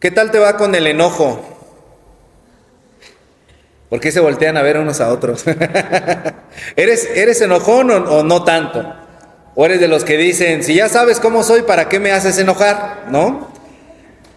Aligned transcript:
¿Qué 0.00 0.12
tal 0.12 0.30
te 0.30 0.38
va 0.38 0.56
con 0.56 0.76
el 0.76 0.86
enojo? 0.86 1.44
¿Por 3.90 3.98
qué 3.98 4.12
se 4.12 4.20
voltean 4.20 4.56
a 4.56 4.62
ver 4.62 4.78
unos 4.78 5.00
a 5.00 5.08
otros? 5.08 5.44
¿Eres, 6.76 7.08
¿Eres 7.16 7.40
enojón 7.40 7.90
o, 7.90 8.22
no 8.22 8.44
tanto? 8.44 8.94
¿O 9.56 9.66
eres 9.66 9.80
de 9.80 9.88
los 9.88 10.04
que 10.04 10.16
dicen, 10.16 10.62
si 10.62 10.74
ya 10.74 10.88
sabes 10.88 11.18
cómo 11.18 11.42
soy, 11.42 11.62
¿para 11.62 11.88
qué 11.88 11.98
me 11.98 12.12
haces 12.12 12.38
enojar? 12.38 13.06
¿No? 13.10 13.48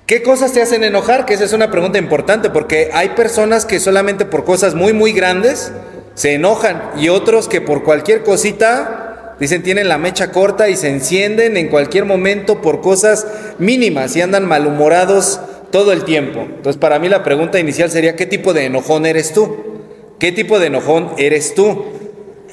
¿Qué 0.08 0.24
cosas 0.24 0.52
te 0.52 0.64
hacen 0.64 0.84
enojar? 0.84 1.26
Que 1.26 1.36
esa 1.36 1.44
es 1.44 1.54
una 1.54 1.70
pregunta 1.70 2.00
importante 2.00 2.50
porque 2.50 2.90
hay 2.92 3.10
personas 3.10 3.66
que 3.66 3.80
solamente 3.80 4.26
por 4.26 4.44
cosas 4.44 4.74
muy, 4.74 4.94
muy 4.94 5.14
grandes 5.14 5.72
se 6.16 6.34
enojan 6.34 6.90
y 6.98 7.10
otros 7.10 7.48
que 7.48 7.62
por 7.62 7.84
cualquier 7.84 8.24
cosita, 8.24 9.36
dicen, 9.40 9.62
tienen 9.62 9.90
la 9.90 10.00
mecha 10.00 10.32
corta 10.32 10.70
y 10.70 10.76
se 10.76 10.90
encienden 10.90 11.56
en 11.56 11.68
cualquier 11.68 12.06
momento 12.06 12.64
por 12.64 12.82
cosas 12.82 13.28
mínimas 13.60 14.16
y 14.16 14.22
andan 14.22 14.48
malhumorados 14.48 15.40
todo 15.72 15.92
el 15.92 16.04
tiempo. 16.04 16.42
Entonces, 16.42 16.78
para 16.78 17.00
mí 17.00 17.10
la 17.10 17.24
pregunta 17.24 17.60
inicial 17.60 17.90
sería, 17.90 18.16
¿qué 18.16 18.26
tipo 18.26 18.54
de 18.54 18.66
enojón 18.66 19.06
eres 19.06 19.34
tú? 19.34 19.58
¿Qué 20.20 20.32
tipo 20.32 20.60
de 20.60 20.68
enojón 20.68 21.12
eres 21.18 21.56
tú? 21.56 21.86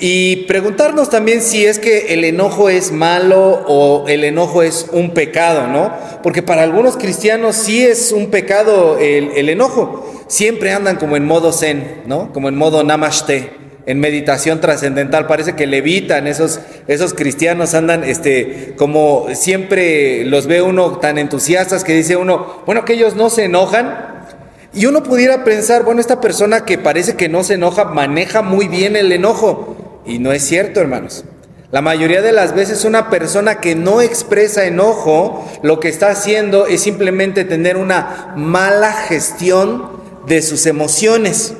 Y 0.01 0.47
preguntarnos 0.47 1.11
también 1.11 1.43
si 1.43 1.67
es 1.67 1.79
que 1.79 2.15
el 2.15 2.25
enojo 2.25 2.69
es 2.69 2.93
malo 2.93 3.65
o 3.67 4.07
el 4.09 4.23
enojo 4.23 4.63
es 4.63 4.87
un 4.93 5.11
pecado, 5.11 5.67
¿no? 5.67 5.93
Porque 6.23 6.43
para 6.43 6.63
algunos 6.63 6.97
cristianos 6.97 7.57
sí 7.57 7.85
es 7.85 8.13
un 8.13 8.31
pecado 8.31 8.97
el, 8.99 9.33
el 9.35 9.49
enojo. 9.49 10.07
Siempre 10.29 10.73
andan 10.73 10.97
como 10.97 11.17
en 11.17 11.25
modo 11.27 11.53
zen, 11.53 12.03
¿no? 12.07 12.33
Como 12.33 12.49
en 12.49 12.57
modo 12.57 12.85
namaste, 12.85 13.51
en 13.89 14.01
meditación 14.01 14.61
trascendental. 14.61 15.27
Parece 15.27 15.57
que 15.57 15.67
levitan 15.67 16.27
esos, 16.27 16.61
esos 16.89 17.15
cristianos, 17.15 17.73
andan 17.73 18.05
este, 18.05 18.75
como 18.77 19.29
siempre 19.33 20.27
los 20.27 20.47
ve 20.47 20.61
uno 20.61 20.99
tan 20.99 21.17
entusiastas 21.17 21.85
que 21.85 21.95
dice 21.95 22.15
uno, 22.15 22.63
bueno, 22.67 22.85
que 22.85 22.93
ellos 22.93 23.17
no 23.17 23.31
se 23.31 23.45
enojan. 23.45 24.27
Y 24.75 24.85
uno 24.85 25.03
pudiera 25.03 25.43
pensar, 25.43 25.85
bueno, 25.85 26.03
esta 26.03 26.21
persona 26.21 26.67
que 26.67 26.77
parece 26.77 27.17
que 27.17 27.31
no 27.31 27.43
se 27.43 27.55
enoja, 27.55 27.87
maneja 27.87 28.43
muy 28.43 28.69
bien 28.69 28.95
el 28.95 29.11
enojo. 29.11 30.03
Y 30.05 30.19
no 30.19 30.33
es 30.33 30.43
cierto, 30.43 30.81
hermanos. 30.81 31.25
La 31.71 31.81
mayoría 31.81 32.21
de 32.21 32.33
las 32.33 32.55
veces 32.55 32.85
una 32.85 33.09
persona 33.09 33.59
que 33.59 33.75
no 33.75 34.03
expresa 34.03 34.67
enojo, 34.67 35.47
lo 35.63 35.81
que 35.81 35.89
está 35.89 36.11
haciendo 36.11 36.67
es 36.67 36.83
simplemente 36.83 37.47
tener 37.47 37.79
una 37.79 38.35
mala 38.37 38.93
gestión 38.93 39.89
de 40.27 40.43
sus 40.43 40.67
emociones. 40.67 41.55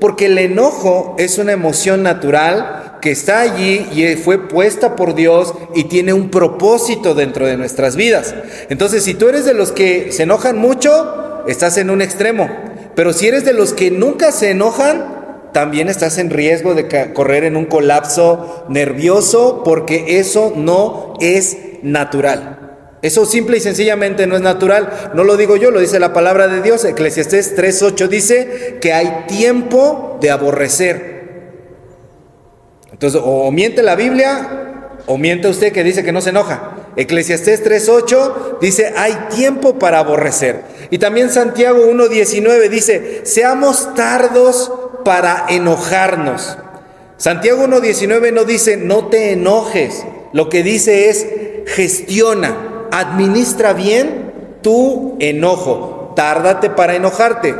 Porque 0.00 0.26
el 0.26 0.38
enojo 0.38 1.14
es 1.18 1.38
una 1.38 1.52
emoción 1.52 2.02
natural 2.02 2.98
que 3.00 3.10
está 3.10 3.40
allí 3.40 3.86
y 3.92 4.16
fue 4.16 4.48
puesta 4.48 4.96
por 4.96 5.14
Dios 5.14 5.54
y 5.74 5.84
tiene 5.84 6.12
un 6.12 6.30
propósito 6.30 7.14
dentro 7.14 7.46
de 7.46 7.56
nuestras 7.56 7.96
vidas. 7.96 8.34
Entonces, 8.68 9.04
si 9.04 9.14
tú 9.14 9.28
eres 9.28 9.44
de 9.44 9.54
los 9.54 9.72
que 9.72 10.12
se 10.12 10.24
enojan 10.24 10.58
mucho, 10.58 11.44
estás 11.46 11.76
en 11.76 11.90
un 11.90 12.02
extremo. 12.02 12.48
Pero 12.94 13.12
si 13.12 13.28
eres 13.28 13.44
de 13.44 13.52
los 13.52 13.72
que 13.72 13.90
nunca 13.90 14.32
se 14.32 14.50
enojan, 14.50 15.20
también 15.52 15.88
estás 15.88 16.18
en 16.18 16.30
riesgo 16.30 16.74
de 16.74 17.12
correr 17.12 17.44
en 17.44 17.56
un 17.56 17.64
colapso 17.64 18.64
nervioso 18.68 19.62
porque 19.64 20.18
eso 20.18 20.52
no 20.56 21.14
es 21.20 21.56
natural. 21.82 22.59
Eso 23.02 23.24
simple 23.24 23.56
y 23.56 23.60
sencillamente 23.60 24.26
no 24.26 24.36
es 24.36 24.42
natural. 24.42 25.12
No 25.14 25.24
lo 25.24 25.36
digo 25.36 25.56
yo, 25.56 25.70
lo 25.70 25.80
dice 25.80 25.98
la 25.98 26.12
palabra 26.12 26.48
de 26.48 26.60
Dios. 26.60 26.84
Eclesiastés 26.84 27.56
3.8 27.56 28.08
dice 28.08 28.78
que 28.80 28.92
hay 28.92 29.24
tiempo 29.26 30.18
de 30.20 30.30
aborrecer. 30.30 31.20
Entonces, 32.92 33.20
o 33.24 33.50
miente 33.50 33.82
la 33.82 33.96
Biblia 33.96 34.60
o 35.06 35.18
miente 35.18 35.48
usted 35.48 35.72
que 35.72 35.82
dice 35.82 36.04
que 36.04 36.12
no 36.12 36.20
se 36.20 36.30
enoja. 36.30 36.76
Eclesiastés 36.96 37.64
3.8 37.64 38.58
dice, 38.60 38.92
hay 38.96 39.16
tiempo 39.34 39.78
para 39.78 40.00
aborrecer. 40.00 40.62
Y 40.90 40.98
también 40.98 41.30
Santiago 41.30 41.86
1.19 41.90 42.68
dice, 42.68 43.22
seamos 43.24 43.94
tardos 43.94 44.72
para 45.04 45.46
enojarnos. 45.48 46.58
Santiago 47.16 47.66
1.19 47.66 48.32
no 48.32 48.44
dice, 48.44 48.76
no 48.76 49.08
te 49.08 49.32
enojes. 49.32 50.04
Lo 50.32 50.48
que 50.48 50.62
dice 50.62 51.08
es, 51.08 51.26
gestiona, 51.66 52.69
administra 52.92 53.72
bien 53.72 54.32
tu 54.62 55.16
enojo. 55.20 56.12
Tárdate 56.16 56.70
para 56.70 56.96
enojarte. 56.96 57.54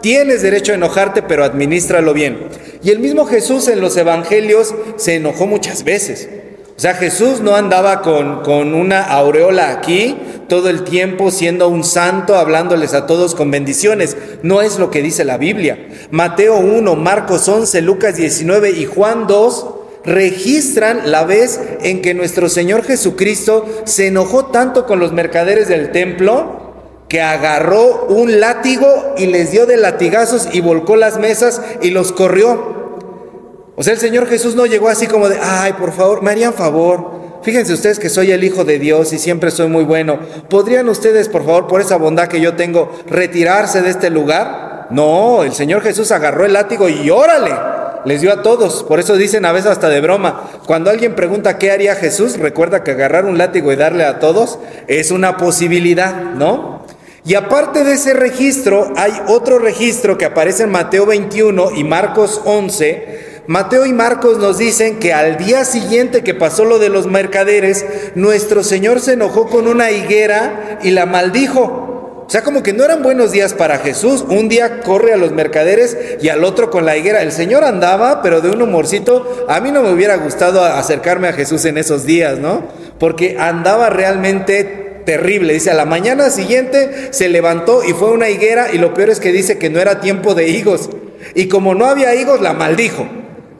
Tienes 0.00 0.42
derecho 0.42 0.72
a 0.72 0.76
enojarte, 0.76 1.22
pero 1.22 1.44
administralo 1.44 2.14
bien. 2.14 2.48
Y 2.82 2.90
el 2.90 3.00
mismo 3.00 3.26
Jesús 3.26 3.68
en 3.68 3.80
los 3.80 3.96
evangelios 3.96 4.74
se 4.96 5.16
enojó 5.16 5.46
muchas 5.46 5.84
veces. 5.84 6.28
O 6.76 6.80
sea, 6.80 6.94
Jesús 6.94 7.40
no 7.40 7.56
andaba 7.56 8.02
con, 8.02 8.42
con, 8.42 8.72
una 8.74 9.02
aureola 9.02 9.70
aquí 9.70 10.16
todo 10.48 10.70
el 10.70 10.84
tiempo 10.84 11.32
siendo 11.32 11.68
un 11.68 11.82
santo, 11.82 12.36
hablándoles 12.36 12.94
a 12.94 13.06
todos 13.06 13.34
con 13.34 13.50
bendiciones. 13.50 14.16
No 14.44 14.62
es 14.62 14.78
lo 14.78 14.88
que 14.88 15.02
dice 15.02 15.24
la 15.24 15.38
Biblia. 15.38 15.88
Mateo 16.12 16.56
1, 16.58 16.94
Marcos 16.94 17.48
11, 17.48 17.82
Lucas 17.82 18.14
19 18.14 18.70
y 18.70 18.84
Juan 18.84 19.26
2 19.26 19.66
registran 20.04 21.10
la 21.10 21.24
vez 21.24 21.60
en 21.82 22.02
que 22.02 22.14
nuestro 22.14 22.48
Señor 22.48 22.84
Jesucristo 22.84 23.66
se 23.84 24.06
enojó 24.06 24.46
tanto 24.46 24.86
con 24.86 24.98
los 24.98 25.12
mercaderes 25.12 25.68
del 25.68 25.92
templo 25.92 26.68
que 27.08 27.22
agarró 27.22 28.06
un 28.08 28.40
látigo 28.40 29.14
y 29.16 29.26
les 29.26 29.50
dio 29.50 29.66
de 29.66 29.76
latigazos 29.76 30.48
y 30.52 30.60
volcó 30.60 30.96
las 30.96 31.18
mesas 31.18 31.62
y 31.80 31.90
los 31.90 32.12
corrió. 32.12 32.78
O 33.76 33.82
sea, 33.82 33.94
el 33.94 33.98
Señor 33.98 34.26
Jesús 34.26 34.54
no 34.54 34.66
llegó 34.66 34.88
así 34.88 35.06
como 35.06 35.28
de, 35.28 35.38
ay, 35.40 35.74
por 35.74 35.92
favor, 35.92 36.22
me 36.22 36.30
harían 36.30 36.52
favor. 36.52 37.18
Fíjense 37.42 37.72
ustedes 37.72 37.98
que 37.98 38.10
soy 38.10 38.32
el 38.32 38.44
Hijo 38.44 38.64
de 38.64 38.78
Dios 38.78 39.12
y 39.12 39.18
siempre 39.18 39.50
soy 39.50 39.68
muy 39.68 39.84
bueno. 39.84 40.18
¿Podrían 40.50 40.88
ustedes, 40.88 41.28
por 41.28 41.44
favor, 41.44 41.66
por 41.66 41.80
esa 41.80 41.96
bondad 41.96 42.28
que 42.28 42.40
yo 42.40 42.56
tengo, 42.56 42.92
retirarse 43.08 43.80
de 43.80 43.90
este 43.90 44.10
lugar? 44.10 44.88
No, 44.90 45.44
el 45.44 45.52
Señor 45.52 45.82
Jesús 45.82 46.10
agarró 46.10 46.44
el 46.44 46.54
látigo 46.54 46.88
y 46.88 47.08
órale, 47.08 47.52
les 48.04 48.20
dio 48.20 48.32
a 48.32 48.42
todos. 48.42 48.82
Por 48.84 49.00
eso 49.00 49.16
dicen 49.16 49.44
a 49.44 49.52
veces 49.52 49.70
hasta 49.70 49.88
de 49.88 50.00
broma, 50.00 50.48
cuando 50.66 50.90
alguien 50.90 51.14
pregunta 51.14 51.58
qué 51.58 51.70
haría 51.70 51.94
Jesús, 51.94 52.38
recuerda 52.38 52.84
que 52.84 52.92
agarrar 52.92 53.24
un 53.24 53.38
látigo 53.38 53.72
y 53.72 53.76
darle 53.76 54.04
a 54.04 54.18
todos 54.18 54.58
es 54.86 55.10
una 55.10 55.36
posibilidad, 55.36 56.14
¿no? 56.34 56.86
Y 57.24 57.34
aparte 57.34 57.84
de 57.84 57.94
ese 57.94 58.14
registro, 58.14 58.92
hay 58.96 59.12
otro 59.28 59.58
registro 59.58 60.16
que 60.16 60.24
aparece 60.24 60.62
en 60.62 60.70
Mateo 60.70 61.04
21 61.04 61.72
y 61.76 61.84
Marcos 61.84 62.40
11, 62.44 63.42
Mateo 63.48 63.86
y 63.86 63.94
Marcos 63.94 64.36
nos 64.36 64.58
dicen 64.58 64.98
que 64.98 65.14
al 65.14 65.38
día 65.38 65.64
siguiente 65.64 66.22
que 66.22 66.34
pasó 66.34 66.66
lo 66.66 66.78
de 66.78 66.90
los 66.90 67.06
mercaderes, 67.06 67.84
nuestro 68.14 68.62
Señor 68.62 69.00
se 69.00 69.14
enojó 69.14 69.46
con 69.48 69.66
una 69.66 69.90
higuera 69.90 70.78
y 70.82 70.90
la 70.90 71.06
maldijo. 71.06 71.87
O 72.28 72.30
sea, 72.30 72.44
como 72.44 72.62
que 72.62 72.74
no 72.74 72.84
eran 72.84 73.02
buenos 73.02 73.32
días 73.32 73.54
para 73.54 73.78
Jesús. 73.78 74.22
Un 74.28 74.50
día 74.50 74.80
corre 74.80 75.14
a 75.14 75.16
los 75.16 75.32
mercaderes 75.32 75.96
y 76.20 76.28
al 76.28 76.44
otro 76.44 76.70
con 76.70 76.84
la 76.84 76.94
higuera. 76.94 77.22
El 77.22 77.32
Señor 77.32 77.64
andaba, 77.64 78.20
pero 78.20 78.42
de 78.42 78.50
un 78.50 78.60
humorcito. 78.60 79.46
A 79.48 79.62
mí 79.62 79.70
no 79.70 79.80
me 79.80 79.90
hubiera 79.90 80.16
gustado 80.16 80.62
acercarme 80.62 81.28
a 81.28 81.32
Jesús 81.32 81.64
en 81.64 81.78
esos 81.78 82.04
días, 82.04 82.38
¿no? 82.38 82.64
Porque 82.98 83.38
andaba 83.38 83.88
realmente 83.88 84.64
terrible. 85.06 85.54
Dice, 85.54 85.70
a 85.70 85.74
la 85.74 85.86
mañana 85.86 86.28
siguiente 86.28 87.14
se 87.14 87.30
levantó 87.30 87.82
y 87.82 87.94
fue 87.94 88.10
una 88.10 88.28
higuera 88.28 88.74
y 88.74 88.76
lo 88.76 88.92
peor 88.92 89.08
es 89.08 89.20
que 89.20 89.32
dice 89.32 89.56
que 89.56 89.70
no 89.70 89.80
era 89.80 90.02
tiempo 90.02 90.34
de 90.34 90.50
higos. 90.50 90.90
Y 91.34 91.48
como 91.48 91.74
no 91.74 91.86
había 91.86 92.14
higos, 92.14 92.42
la 92.42 92.52
maldijo. 92.52 93.08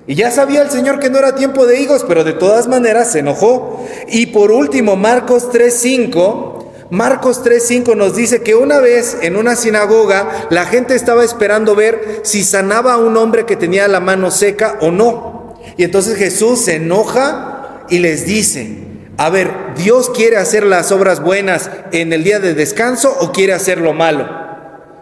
Y 0.06 0.14
ya 0.14 0.30
sabía 0.30 0.60
el 0.60 0.70
Señor 0.70 1.00
que 1.00 1.08
no 1.08 1.18
era 1.18 1.34
tiempo 1.34 1.66
de 1.66 1.80
higos, 1.80 2.04
pero 2.06 2.22
de 2.22 2.34
todas 2.34 2.66
maneras 2.66 3.12
se 3.12 3.20
enojó. 3.20 3.86
Y 4.08 4.26
por 4.26 4.50
último, 4.50 4.94
Marcos 4.96 5.50
3.5, 5.50 6.57
Marcos 6.90 7.44
3.5 7.44 7.94
nos 7.96 8.16
dice 8.16 8.42
que 8.42 8.54
una 8.54 8.78
vez 8.78 9.18
en 9.20 9.36
una 9.36 9.56
sinagoga 9.56 10.46
la 10.48 10.64
gente 10.64 10.94
estaba 10.94 11.22
esperando 11.22 11.74
ver 11.74 12.20
si 12.22 12.42
sanaba 12.42 12.94
a 12.94 12.98
un 12.98 13.16
hombre 13.18 13.44
que 13.44 13.56
tenía 13.56 13.86
la 13.88 14.00
mano 14.00 14.30
seca 14.30 14.78
o 14.80 14.90
no. 14.90 15.58
Y 15.76 15.84
entonces 15.84 16.16
Jesús 16.16 16.60
se 16.60 16.76
enoja 16.76 17.84
y 17.90 17.98
les 17.98 18.24
dice, 18.24 18.78
a 19.18 19.28
ver, 19.28 19.50
¿Dios 19.76 20.08
quiere 20.08 20.38
hacer 20.38 20.64
las 20.64 20.90
obras 20.90 21.20
buenas 21.20 21.70
en 21.92 22.12
el 22.14 22.24
día 22.24 22.40
de 22.40 22.54
descanso 22.54 23.14
o 23.20 23.32
quiere 23.32 23.52
hacer 23.52 23.78
lo 23.78 23.92
malo? 23.92 24.26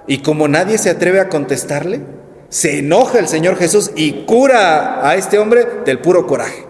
Y 0.08 0.18
como 0.18 0.48
nadie 0.48 0.78
se 0.78 0.90
atreve 0.90 1.20
a 1.20 1.28
contestarle, 1.28 2.00
se 2.48 2.80
enoja 2.80 3.20
el 3.20 3.28
Señor 3.28 3.56
Jesús 3.56 3.92
y 3.94 4.24
cura 4.24 5.08
a 5.08 5.14
este 5.14 5.38
hombre 5.38 5.66
del 5.84 6.00
puro 6.00 6.26
coraje. 6.26 6.65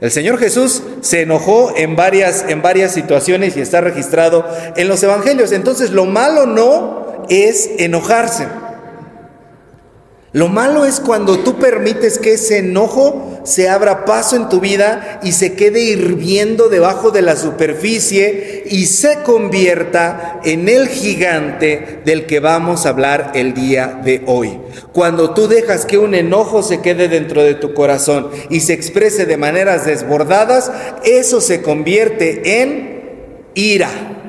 El 0.00 0.10
Señor 0.10 0.38
Jesús 0.38 0.82
se 1.02 1.22
enojó 1.22 1.74
en 1.76 1.94
varias, 1.94 2.46
en 2.48 2.62
varias 2.62 2.92
situaciones 2.92 3.56
y 3.56 3.60
está 3.60 3.82
registrado 3.82 4.46
en 4.76 4.88
los 4.88 5.02
evangelios. 5.02 5.52
Entonces 5.52 5.90
lo 5.90 6.06
malo 6.06 6.46
no 6.46 7.26
es 7.28 7.70
enojarse. 7.78 8.46
Lo 10.32 10.46
malo 10.46 10.84
es 10.84 11.00
cuando 11.00 11.40
tú 11.40 11.58
permites 11.58 12.18
que 12.18 12.34
ese 12.34 12.58
enojo 12.58 13.40
se 13.42 13.68
abra 13.68 14.04
paso 14.04 14.36
en 14.36 14.48
tu 14.48 14.60
vida 14.60 15.18
y 15.24 15.32
se 15.32 15.54
quede 15.54 15.80
hirviendo 15.80 16.68
debajo 16.68 17.10
de 17.10 17.20
la 17.20 17.34
superficie 17.34 18.62
y 18.66 18.86
se 18.86 19.22
convierta 19.24 20.40
en 20.44 20.68
el 20.68 20.86
gigante 20.86 22.00
del 22.04 22.26
que 22.26 22.38
vamos 22.38 22.86
a 22.86 22.90
hablar 22.90 23.32
el 23.34 23.54
día 23.54 24.00
de 24.04 24.22
hoy. 24.26 24.60
Cuando 24.92 25.34
tú 25.34 25.48
dejas 25.48 25.84
que 25.84 25.98
un 25.98 26.14
enojo 26.14 26.62
se 26.62 26.80
quede 26.80 27.08
dentro 27.08 27.42
de 27.42 27.54
tu 27.54 27.74
corazón 27.74 28.30
y 28.50 28.60
se 28.60 28.74
exprese 28.74 29.26
de 29.26 29.36
maneras 29.36 29.84
desbordadas, 29.84 30.70
eso 31.02 31.40
se 31.40 31.60
convierte 31.60 32.62
en 32.62 33.00
ira. 33.54 34.19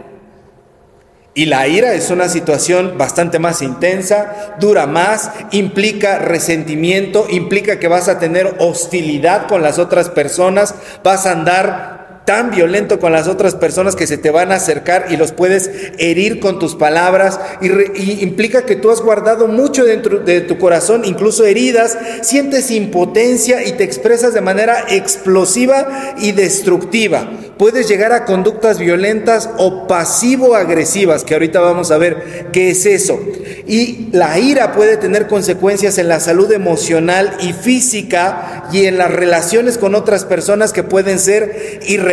Y 1.33 1.45
la 1.45 1.65
ira 1.67 1.93
es 1.93 2.09
una 2.09 2.27
situación 2.27 2.97
bastante 2.97 3.39
más 3.39 3.61
intensa, 3.61 4.55
dura 4.59 4.85
más, 4.85 5.31
implica 5.51 6.19
resentimiento, 6.19 7.25
implica 7.29 7.79
que 7.79 7.87
vas 7.87 8.09
a 8.09 8.19
tener 8.19 8.55
hostilidad 8.59 9.47
con 9.47 9.61
las 9.61 9.79
otras 9.79 10.09
personas, 10.09 10.75
vas 11.03 11.25
a 11.25 11.31
andar 11.31 12.00
tan 12.25 12.51
violento 12.51 12.99
con 12.99 13.11
las 13.11 13.27
otras 13.27 13.55
personas 13.55 13.95
que 13.95 14.05
se 14.05 14.17
te 14.17 14.29
van 14.29 14.51
a 14.51 14.55
acercar 14.55 15.07
y 15.09 15.17
los 15.17 15.31
puedes 15.31 15.71
herir 15.97 16.39
con 16.39 16.59
tus 16.59 16.75
palabras 16.75 17.39
y, 17.61 18.21
implica 18.21 18.65
que 18.65 18.75
tú 18.75 18.91
has 18.91 19.01
guardado 19.01 19.47
mucho 19.47 19.83
dentro 19.85 20.19
de 20.19 20.41
tu 20.41 20.57
corazón, 20.57 21.03
incluso 21.05 21.45
heridas, 21.45 21.97
sientes 22.21 22.69
impotencia 22.71 23.65
y 23.65 23.73
te 23.73 23.83
expresas 23.83 24.33
de 24.33 24.41
manera 24.41 24.85
explosiva 24.89 26.13
y 26.19 26.31
destructiva. 26.31 27.29
Puedes 27.57 27.87
llegar 27.87 28.11
a 28.11 28.25
conductas 28.25 28.79
violentas 28.79 29.49
o 29.57 29.87
pasivo-agresivas, 29.87 31.23
que 31.23 31.33
ahorita 31.33 31.59
vamos 31.59 31.91
a 31.91 31.97
ver 31.97 32.49
qué 32.51 32.71
es 32.71 32.85
eso. 32.85 33.19
Y 33.67 34.09
la 34.11 34.39
ira 34.39 34.73
puede 34.73 34.97
tener 34.97 35.27
consecuencias 35.27 35.97
en 35.97 36.07
la 36.07 36.19
salud 36.19 36.51
emocional 36.51 37.35
y 37.41 37.53
física 37.53 38.63
y 38.71 38.85
en 38.85 38.97
las 38.97 39.11
relaciones 39.11 39.77
con 39.77 39.95
otras 39.95 40.25
personas 40.25 40.73
que 40.73 40.83
pueden 40.83 41.19
ser 41.19 41.79
irreversibles 41.87 42.10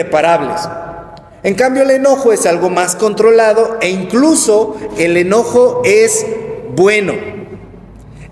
En 1.42 1.54
cambio, 1.54 1.82
el 1.82 1.90
enojo 1.90 2.32
es 2.32 2.46
algo 2.46 2.70
más 2.70 2.96
controlado 2.96 3.78
e 3.80 3.90
incluso 3.90 4.76
el 4.98 5.16
enojo 5.16 5.82
es 5.84 6.26
bueno. 6.74 7.14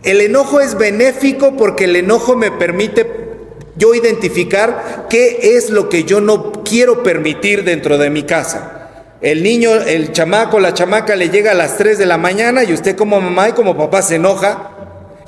El 0.03 0.21
enojo 0.21 0.61
es 0.61 0.77
benéfico 0.77 1.57
porque 1.57 1.85
el 1.85 1.97
enojo 1.97 2.37
me 2.37 2.51
permite 2.51 3.27
yo 3.77 3.95
identificar 3.95 5.07
qué 5.09 5.57
es 5.57 5.71
lo 5.71 5.89
que 5.89 6.05
yo 6.05 6.21
no 6.21 6.53
quiero 6.65 7.03
permitir 7.03 7.65
dentro 7.65 7.99
de 7.99 8.11
mi 8.11 8.23
casa. 8.23 8.73
El 9.21 9.43
niño, 9.43 9.73
el 9.73 10.13
chamaco, 10.13 10.61
la 10.61 10.75
chamaca 10.75 11.17
le 11.17 11.31
llega 11.31 11.53
a 11.53 11.55
las 11.55 11.77
3 11.77 11.99
de 11.99 12.07
la 12.07 12.19
mañana 12.19 12.65
y 12.65 12.73
usted 12.73 12.97
como 12.97 13.21
mamá 13.21 13.49
y 13.49 13.53
como 13.53 13.77
papá 13.77 14.03
se 14.03 14.17
enoja 14.17 14.76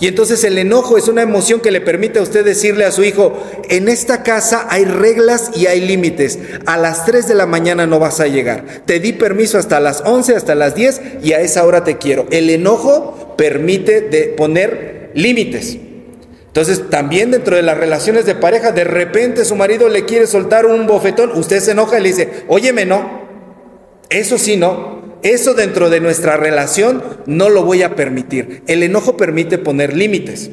y 0.00 0.06
entonces 0.06 0.44
el 0.44 0.58
enojo 0.58 0.96
es 0.96 1.08
una 1.08 1.22
emoción 1.22 1.60
que 1.60 1.72
le 1.72 1.80
permite 1.80 2.20
a 2.20 2.22
usted 2.22 2.44
decirle 2.44 2.84
a 2.84 2.92
su 2.92 3.02
hijo, 3.02 3.42
en 3.68 3.88
esta 3.88 4.22
casa 4.22 4.66
hay 4.70 4.84
reglas 4.84 5.50
y 5.56 5.66
hay 5.66 5.80
límites. 5.80 6.38
A 6.66 6.76
las 6.76 7.04
3 7.04 7.26
de 7.26 7.34
la 7.34 7.46
mañana 7.46 7.86
no 7.86 7.98
vas 7.98 8.20
a 8.20 8.28
llegar. 8.28 8.64
Te 8.86 9.00
di 9.00 9.12
permiso 9.12 9.58
hasta 9.58 9.80
las 9.80 10.02
11, 10.04 10.36
hasta 10.36 10.54
las 10.54 10.76
10 10.76 11.00
y 11.22 11.32
a 11.32 11.40
esa 11.40 11.64
hora 11.64 11.82
te 11.82 11.98
quiero. 11.98 12.26
El 12.30 12.48
enojo 12.48 13.34
permite 13.36 14.00
de 14.02 14.26
poner 14.36 15.10
límites. 15.14 15.78
Entonces 16.46 16.88
también 16.90 17.32
dentro 17.32 17.56
de 17.56 17.62
las 17.62 17.76
relaciones 17.76 18.24
de 18.24 18.36
pareja, 18.36 18.70
de 18.70 18.84
repente 18.84 19.44
su 19.44 19.56
marido 19.56 19.88
le 19.88 20.04
quiere 20.04 20.28
soltar 20.28 20.66
un 20.66 20.86
bofetón, 20.86 21.32
usted 21.32 21.60
se 21.60 21.72
enoja 21.72 21.98
y 21.98 22.02
le 22.02 22.08
dice, 22.08 22.44
óyeme 22.48 22.84
no, 22.84 23.28
eso 24.10 24.38
sí 24.38 24.56
no, 24.56 24.97
eso 25.22 25.54
dentro 25.54 25.90
de 25.90 26.00
nuestra 26.00 26.36
relación 26.36 27.02
no 27.26 27.48
lo 27.48 27.64
voy 27.64 27.82
a 27.82 27.96
permitir. 27.96 28.62
El 28.66 28.82
enojo 28.82 29.16
permite 29.16 29.58
poner 29.58 29.96
límites, 29.96 30.50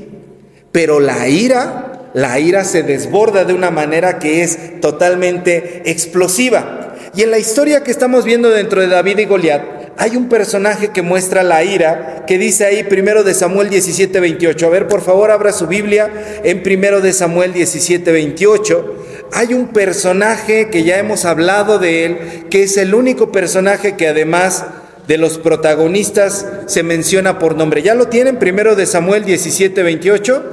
pero 0.71 0.99
la 0.99 1.27
ira, 1.27 2.09
la 2.13 2.39
ira 2.39 2.63
se 2.63 2.83
desborda 2.83 3.45
de 3.45 3.53
una 3.53 3.71
manera 3.71 4.19
que 4.19 4.43
es 4.43 4.79
totalmente 4.81 5.83
explosiva. 5.85 6.95
Y 7.15 7.21
en 7.21 7.31
la 7.31 7.39
historia 7.39 7.83
que 7.83 7.91
estamos 7.91 8.25
viendo 8.25 8.49
dentro 8.49 8.81
de 8.81 8.87
David 8.87 9.19
y 9.19 9.25
Goliat, 9.25 9.63
hay 9.97 10.17
un 10.17 10.27
personaje 10.27 10.89
que 10.89 11.01
muestra 11.01 11.43
la 11.43 11.63
ira, 11.63 12.25
que 12.27 12.37
dice 12.37 12.65
ahí 12.65 12.83
primero 12.83 13.23
de 13.23 13.33
Samuel 13.33 13.69
17, 13.69 14.19
28. 14.19 14.65
A 14.65 14.69
ver, 14.69 14.87
por 14.87 15.01
favor, 15.01 15.31
abra 15.31 15.53
su 15.53 15.67
Biblia 15.67 16.11
en 16.43 16.63
primero 16.63 16.99
de 16.99 17.13
Samuel 17.13 17.53
17, 17.53 18.11
28 18.11 19.04
hay 19.35 19.53
un 19.53 19.67
personaje 19.67 20.69
que 20.69 20.85
ya 20.85 20.97
hemos 20.97 21.25
hablado 21.25 21.77
de 21.77 22.05
él, 22.05 22.17
que 22.49 22.63
es 22.63 22.77
el 22.77 22.95
único 22.95 23.33
personaje 23.33 23.97
que 23.97 24.07
además 24.07 24.65
de 25.09 25.17
los 25.17 25.37
protagonistas 25.37 26.47
se 26.67 26.83
menciona 26.83 27.37
por 27.37 27.57
nombre. 27.57 27.81
¿Ya 27.81 27.95
lo 27.95 28.07
tienen? 28.07 28.39
Primero 28.39 28.77
de 28.77 28.85
Samuel 28.85 29.25
17, 29.25 29.83
28. 29.83 30.43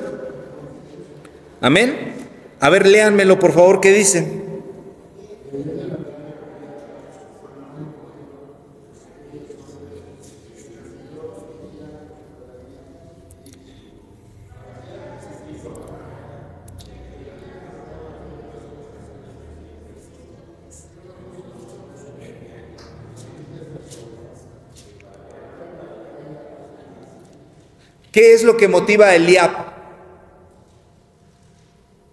Amén. 1.60 2.14
A 2.58 2.70
ver, 2.70 2.88
léanmelo 2.88 3.38
por 3.38 3.52
favor, 3.52 3.80
¿qué 3.80 3.92
dice? 3.92 4.26
¿Qué 28.12 28.34
es 28.34 28.44
lo 28.44 28.56
que 28.56 28.68
motiva 28.68 29.06
a 29.06 29.14
Eliab? 29.14 29.50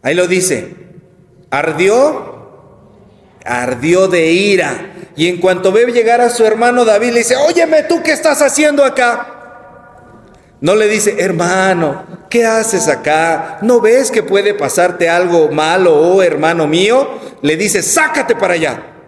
Ahí 0.02 0.16
lo 0.16 0.28
dice. 0.28 0.76
Ardió, 1.52 2.50
ardió 3.46 4.08
de 4.08 4.32
ira. 4.32 4.94
Y 5.18 5.28
en 5.28 5.38
cuanto 5.38 5.72
ve 5.74 5.86
llegar 5.92 6.22
a 6.22 6.30
su 6.30 6.46
hermano 6.46 6.86
David, 6.86 7.12
le 7.12 7.20
dice, 7.20 7.36
óyeme, 7.36 7.84
¿tú 7.84 8.02
qué 8.02 8.14
estás 8.14 8.42
haciendo 8.42 8.86
acá? 8.86 9.36
No 10.62 10.76
le 10.76 10.88
dice, 10.88 11.16
hermano, 11.20 12.06
¿qué 12.30 12.46
haces 12.46 12.88
acá? 12.88 13.60
¿No 13.62 13.82
ves 13.82 14.10
que 14.10 14.24
puede 14.24 14.54
pasarte 14.54 15.10
algo 15.10 15.50
malo, 15.50 15.96
oh 15.96 16.24
hermano 16.24 16.66
mío? 16.66 17.20
Le 17.42 17.58
dice, 17.58 17.84
sácate 17.84 18.36
para 18.36 18.54
allá 18.54 18.99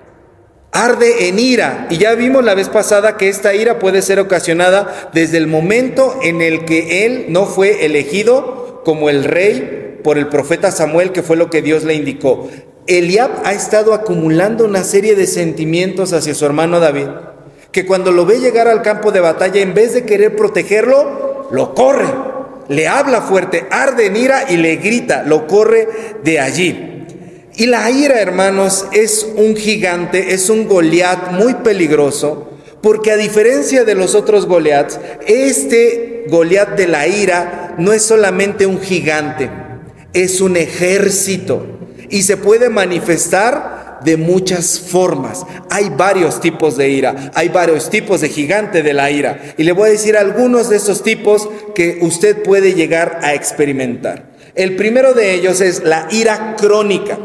arde 0.72 1.28
en 1.28 1.40
ira. 1.40 1.88
Y 1.90 1.98
ya 1.98 2.16
vimos 2.16 2.44
la 2.44 2.56
vez 2.56 2.70
pasada 2.70 3.18
que 3.18 3.30
esta 3.30 3.54
ira 3.54 3.80
puede 3.80 4.02
ser 4.02 4.20
ocasionada 4.20 5.10
desde 5.14 5.38
el 5.38 5.48
momento 5.48 6.20
en 6.22 6.42
el 6.42 6.66
que 6.66 7.06
él 7.06 7.26
no 7.30 7.46
fue 7.46 7.86
elegido 7.86 8.82
como 8.84 9.10
el 9.10 9.24
rey 9.24 10.00
por 10.04 10.18
el 10.18 10.28
profeta 10.28 10.72
Samuel, 10.72 11.12
que 11.12 11.24
fue 11.24 11.38
lo 11.38 11.50
que 11.50 11.62
Dios 11.62 11.84
le 11.84 11.94
indicó. 11.94 12.50
Eliab 12.88 13.32
ha 13.44 13.54
estado 13.54 13.94
acumulando 13.94 14.66
una 14.66 14.84
serie 14.84 15.16
de 15.16 15.28
sentimientos 15.28 16.14
hacia 16.14 16.34
su 16.34 16.46
hermano 16.46 16.80
David, 16.80 17.08
que 17.72 17.86
cuando 17.86 18.12
lo 18.12 18.26
ve 18.26 18.40
llegar 18.40 18.68
al 18.68 18.82
campo 18.82 19.12
de 19.12 19.20
batalla, 19.20 19.62
en 19.62 19.74
vez 19.74 19.94
de 19.94 20.04
querer 20.04 20.36
protegerlo, 20.36 21.48
lo 21.52 21.76
corre, 21.76 22.08
le 22.70 22.88
habla 22.88 23.22
fuerte, 23.22 23.68
arde 23.70 24.08
en 24.08 24.16
ira 24.16 24.46
y 24.50 24.58
le 24.58 24.78
grita, 24.78 25.24
lo 25.24 25.46
corre 25.46 25.88
de 26.24 26.40
allí. 26.40 26.91
Y 27.62 27.68
la 27.68 27.92
ira, 27.92 28.20
hermanos, 28.20 28.88
es 28.92 29.24
un 29.36 29.56
gigante, 29.56 30.34
es 30.34 30.50
un 30.50 30.68
Goliat 30.68 31.34
muy 31.34 31.54
peligroso, 31.54 32.50
porque 32.82 33.12
a 33.12 33.18
diferencia 33.18 33.84
de 33.84 33.94
los 33.94 34.16
otros 34.16 34.48
Goliaths, 34.48 35.00
este 35.28 36.26
Goliat 36.28 36.70
de 36.76 36.88
la 36.88 37.08
ira 37.08 37.76
no 37.78 37.94
es 37.94 38.02
solamente 38.02 38.66
un 38.66 38.82
gigante, 38.82 39.52
es 40.12 40.42
un 40.42 40.58
ejército 40.58 41.68
y 42.10 42.24
se 42.24 42.36
puede 42.36 42.70
manifestar 42.70 44.00
de 44.04 44.18
muchas 44.18 44.80
formas. 44.80 45.46
Hay 45.70 45.92
varios 45.96 46.42
tipos 46.42 46.78
de 46.78 46.90
ira, 46.90 47.30
hay 47.36 47.50
varios 47.50 47.92
tipos 47.92 48.22
de 48.22 48.30
gigante 48.30 48.82
de 48.82 48.94
la 48.94 49.12
ira. 49.12 49.54
Y 49.56 49.66
le 49.66 49.74
voy 49.74 49.90
a 49.90 49.92
decir 49.92 50.18
algunos 50.18 50.68
de 50.68 50.78
esos 50.78 51.04
tipos 51.04 51.48
que 51.76 52.00
usted 52.02 52.42
puede 52.42 52.74
llegar 52.74 53.20
a 53.22 53.36
experimentar. 53.36 54.32
El 54.56 54.76
primero 54.76 55.14
de 55.14 55.36
ellos 55.36 55.62
es 55.62 55.84
la 55.84 56.08
ira 56.10 56.56
crónica. 56.58 57.20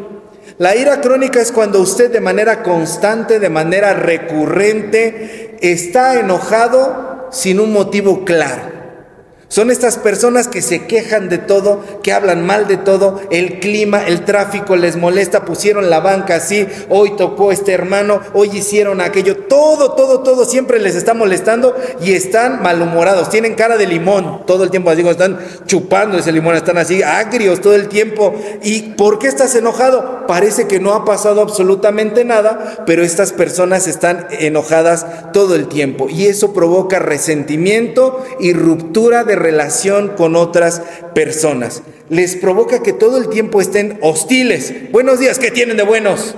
La 0.58 0.74
ira 0.74 1.02
crónica 1.02 1.40
es 1.40 1.52
cuando 1.52 1.80
usted 1.80 2.10
de 2.10 2.20
manera 2.20 2.62
constante, 2.62 3.38
de 3.38 3.50
manera 3.50 3.92
recurrente, 3.92 5.56
está 5.60 6.18
enojado 6.18 7.28
sin 7.30 7.60
un 7.60 7.72
motivo 7.72 8.24
claro. 8.24 8.75
Son 9.48 9.70
estas 9.70 9.96
personas 9.96 10.48
que 10.48 10.60
se 10.60 10.86
quejan 10.86 11.28
de 11.28 11.38
todo, 11.38 11.82
que 12.02 12.12
hablan 12.12 12.44
mal 12.44 12.66
de 12.66 12.76
todo, 12.76 13.20
el 13.30 13.60
clima, 13.60 14.02
el 14.06 14.24
tráfico 14.24 14.74
les 14.74 14.96
molesta, 14.96 15.44
pusieron 15.44 15.88
la 15.88 16.00
banca 16.00 16.36
así, 16.36 16.66
hoy 16.88 17.16
tocó 17.16 17.52
este 17.52 17.72
hermano, 17.72 18.20
hoy 18.34 18.50
hicieron 18.52 19.00
aquello, 19.00 19.36
todo, 19.36 19.92
todo, 19.92 20.20
todo 20.20 20.44
siempre 20.44 20.80
les 20.80 20.96
está 20.96 21.14
molestando 21.14 21.76
y 22.02 22.14
están 22.14 22.60
malhumorados, 22.60 23.30
tienen 23.30 23.54
cara 23.54 23.76
de 23.76 23.86
limón 23.86 24.44
todo 24.46 24.64
el 24.64 24.70
tiempo, 24.70 24.94
digo, 24.94 25.10
están 25.10 25.38
chupando 25.66 26.18
ese 26.18 26.32
limón, 26.32 26.56
están 26.56 26.78
así 26.78 27.02
agrios 27.02 27.60
todo 27.60 27.74
el 27.74 27.88
tiempo. 27.88 28.34
¿Y 28.62 28.94
por 28.94 29.18
qué 29.18 29.28
estás 29.28 29.54
enojado? 29.54 30.26
Parece 30.26 30.66
que 30.66 30.80
no 30.80 30.92
ha 30.92 31.04
pasado 31.04 31.40
absolutamente 31.40 32.24
nada, 32.24 32.84
pero 32.86 33.02
estas 33.02 33.32
personas 33.32 33.86
están 33.86 34.26
enojadas 34.30 35.32
todo 35.32 35.54
el 35.54 35.68
tiempo. 35.68 36.08
Y 36.08 36.26
eso 36.26 36.52
provoca 36.52 36.98
resentimiento 36.98 38.24
y 38.40 38.52
ruptura 38.52 39.24
de 39.24 39.36
relación 39.46 40.08
con 40.16 40.34
otras 40.34 40.82
personas. 41.14 41.82
Les 42.08 42.36
provoca 42.36 42.82
que 42.82 42.92
todo 42.92 43.16
el 43.18 43.28
tiempo 43.28 43.60
estén 43.60 43.98
hostiles. 44.02 44.90
Buenos 44.90 45.20
días, 45.20 45.38
¿qué 45.38 45.50
tienen 45.50 45.76
de 45.76 45.84
buenos? 45.84 46.34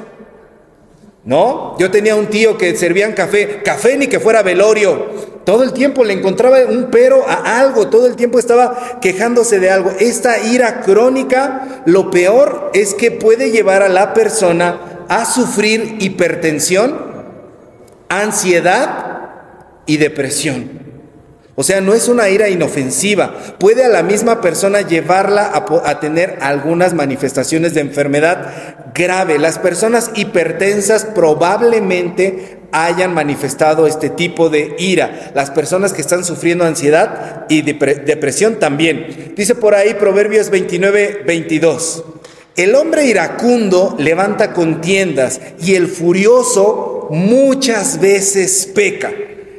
¿No? 1.24 1.76
Yo 1.78 1.90
tenía 1.90 2.14
un 2.14 2.26
tío 2.26 2.56
que 2.56 2.76
servían 2.76 3.12
café, 3.12 3.62
café 3.62 3.96
ni 3.96 4.06
que 4.06 4.20
fuera 4.20 4.42
velorio. 4.42 5.06
Todo 5.44 5.62
el 5.62 5.72
tiempo 5.72 6.04
le 6.04 6.12
encontraba 6.12 6.58
un 6.68 6.88
pero 6.90 7.26
a 7.26 7.60
algo, 7.60 7.88
todo 7.88 8.06
el 8.06 8.16
tiempo 8.16 8.38
estaba 8.38 8.98
quejándose 9.00 9.58
de 9.58 9.70
algo. 9.70 9.90
Esta 9.98 10.38
ira 10.38 10.82
crónica, 10.82 11.82
lo 11.86 12.10
peor 12.10 12.70
es 12.74 12.94
que 12.94 13.10
puede 13.10 13.50
llevar 13.50 13.82
a 13.82 13.88
la 13.88 14.12
persona 14.12 15.04
a 15.08 15.24
sufrir 15.24 15.96
hipertensión, 16.00 16.98
ansiedad 18.10 19.30
y 19.86 19.96
depresión. 19.96 20.87
O 21.60 21.64
sea, 21.64 21.80
no 21.80 21.92
es 21.92 22.06
una 22.06 22.28
ira 22.28 22.48
inofensiva. 22.48 23.34
Puede 23.58 23.84
a 23.84 23.88
la 23.88 24.04
misma 24.04 24.40
persona 24.40 24.82
llevarla 24.82 25.50
a, 25.52 25.98
tener 25.98 26.38
algunas 26.40 26.94
manifestaciones 26.94 27.74
de 27.74 27.80
enfermedad 27.80 28.86
grave. 28.94 29.40
Las 29.40 29.58
personas 29.58 30.12
hipertensas 30.14 31.04
probablemente 31.04 32.58
hayan 32.70 33.12
manifestado 33.12 33.88
este 33.88 34.08
tipo 34.08 34.50
de 34.50 34.76
ira. 34.78 35.32
Las 35.34 35.50
personas 35.50 35.92
que 35.92 36.00
están 36.00 36.24
sufriendo 36.24 36.64
ansiedad 36.64 37.44
y 37.48 37.62
depresión 37.62 38.60
también. 38.60 39.32
Dice 39.34 39.56
por 39.56 39.74
ahí 39.74 39.94
Proverbios 39.94 40.50
29, 40.50 41.24
22. 41.26 42.04
El 42.54 42.76
hombre 42.76 43.06
iracundo 43.06 43.96
levanta 43.98 44.52
contiendas 44.52 45.40
y 45.60 45.74
el 45.74 45.88
furioso 45.88 47.08
muchas 47.10 47.98
veces 47.98 48.70
peca. 48.72 49.10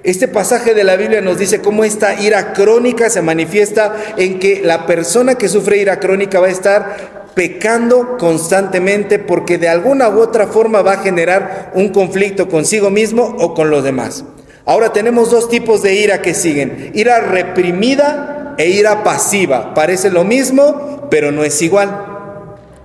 Este 0.03 0.29
pasaje 0.29 0.74
de 0.74 0.86
la 0.86 0.96
Biblia 0.96 1.20
nos 1.20 1.38
dice 1.38 1.60
cómo 1.60 1.84
esta 1.84 2.22
ira 2.22 2.53
crónica 2.53 3.10
se 3.10 3.22
manifiesta 3.22 3.96
en 4.18 4.39
que 4.39 4.62
la 4.63 4.86
persona 4.86 5.36
que 5.36 5.50
sufre 5.50 5.77
ira 5.77 6.00
crónica 6.00 6.39
va 6.39 6.48
a 6.48 6.51
estar 6.51 7.32
pecando 7.36 8.18
constantemente 8.18 9.20
porque 9.20 9.58
de 9.58 9.68
alguna 9.68 10.10
u 10.10 10.20
otra 10.20 10.48
forma 10.48 10.82
va 10.82 10.94
a 10.94 10.98
generar 11.03 11.72
un 11.75 11.89
conflicto 11.89 12.48
consigo 12.48 12.89
mismo 12.89 13.36
o 13.39 13.53
con 13.53 13.70
los 13.70 13.84
demás. 13.84 14.24
Ahora 14.65 14.94
tenemos 14.94 15.32
dos 15.32 15.50
tipos 15.50 15.82
de 15.82 15.96
ira 15.96 16.22
que 16.22 16.34
siguen, 16.34 16.91
ira 16.94 17.20
reprimida 17.20 18.56
e 18.58 18.70
ira 18.70 19.03
pasiva. 19.03 19.74
Parece 19.74 20.12
lo 20.12 20.24
mismo, 20.24 21.08
pero 21.10 21.32
no 21.32 21.44
es 21.44 21.62
igual. 21.62 22.06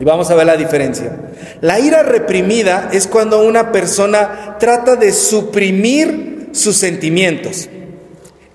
Y 0.00 0.04
vamos 0.04 0.30
a 0.30 0.34
ver 0.34 0.46
la 0.46 0.56
diferencia. 0.56 1.16
La 1.60 1.78
ira 1.78 2.02
reprimida 2.02 2.88
es 2.92 3.06
cuando 3.06 3.44
una 3.44 3.70
persona 3.70 4.56
trata 4.58 4.96
de 4.96 5.12
suprimir 5.12 6.33
sus 6.54 6.76
sentimientos. 6.76 7.68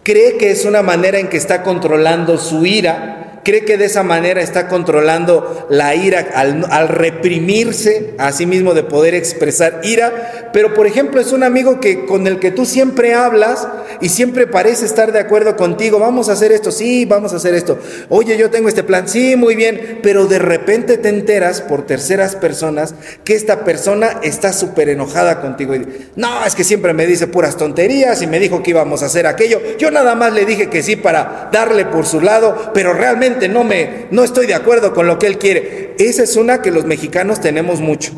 Cree 0.03 0.37
que 0.37 0.51
es 0.51 0.65
una 0.65 0.81
manera 0.81 1.19
en 1.19 1.27
que 1.27 1.37
está 1.37 1.61
controlando 1.61 2.37
su 2.37 2.65
ira 2.65 3.18
cree 3.49 3.65
que 3.65 3.77
de 3.77 3.85
esa 3.85 4.03
manera 4.03 4.43
está 4.43 4.67
controlando 4.67 5.65
la 5.71 5.95
ira 5.95 6.27
al, 6.35 6.87
reprimirse 6.87 8.13
a 8.19 8.31
sí 8.31 8.45
mismo 8.45 8.75
de 8.75 8.83
poder 8.83 9.15
expresar 9.15 9.81
ira, 9.81 10.51
pero 10.53 10.75
por 10.75 10.85
ejemplo 10.85 11.19
es 11.19 11.31
un 11.31 11.41
amigo 11.41 11.79
que 11.79 12.05
con 12.05 12.27
el 12.27 12.37
que 12.37 12.51
tú 12.51 12.67
siempre 12.67 13.15
hablas 13.15 13.67
y 14.01 14.09
siempre 14.09 14.45
parece 14.45 14.85
estar 14.85 15.11
de 15.11 15.19
acuerdo 15.19 15.55
contigo, 15.55 15.97
vamos 15.97 16.29
a 16.29 16.33
hacer 16.33 16.51
esto, 16.51 16.71
sí, 16.71 17.05
vamos 17.05 17.33
a 17.33 17.37
hacer 17.37 17.55
esto, 17.55 17.79
oye, 18.09 18.37
yo 18.37 18.51
tengo 18.51 18.69
este 18.69 18.83
plan, 18.83 19.09
sí, 19.09 19.35
muy 19.35 19.55
bien, 19.55 19.97
pero 20.03 20.27
de 20.27 20.37
repente 20.37 20.99
te 20.99 21.09
enteras 21.09 21.61
por 21.61 21.87
terceras 21.87 22.35
personas 22.35 22.93
que 23.23 23.33
esta 23.33 23.65
persona 23.65 24.19
está 24.21 24.53
súper 24.53 24.89
enojada 24.89 25.41
contigo. 25.41 25.73
No, 26.15 26.45
es 26.45 26.53
que 26.53 26.63
siempre 26.63 26.93
me 26.93 27.07
dice 27.07 27.25
puras 27.25 27.57
tonterías 27.57 28.21
y 28.21 28.27
me 28.27 28.39
dijo 28.39 28.61
que 28.61 28.69
íbamos 28.69 29.01
a 29.01 29.07
hacer 29.07 29.25
aquello, 29.25 29.59
yo 29.79 29.89
nada 29.89 30.13
más 30.13 30.33
le 30.33 30.45
dije 30.45 30.69
que 30.69 30.83
sí 30.83 30.95
para 30.95 31.49
darle 31.51 31.85
por 31.85 32.05
su 32.05 32.21
lado, 32.21 32.71
pero 32.75 32.93
realmente 32.93 33.38
no 33.47 33.63
me 33.63 34.07
no 34.11 34.23
estoy 34.23 34.47
de 34.47 34.55
acuerdo 34.55 34.93
con 34.93 35.07
lo 35.07 35.19
que 35.19 35.27
él 35.27 35.37
quiere. 35.37 35.95
Esa 35.99 36.23
es 36.23 36.35
una 36.35 36.61
que 36.61 36.71
los 36.71 36.85
mexicanos 36.85 37.39
tenemos 37.39 37.79
mucho, 37.79 38.11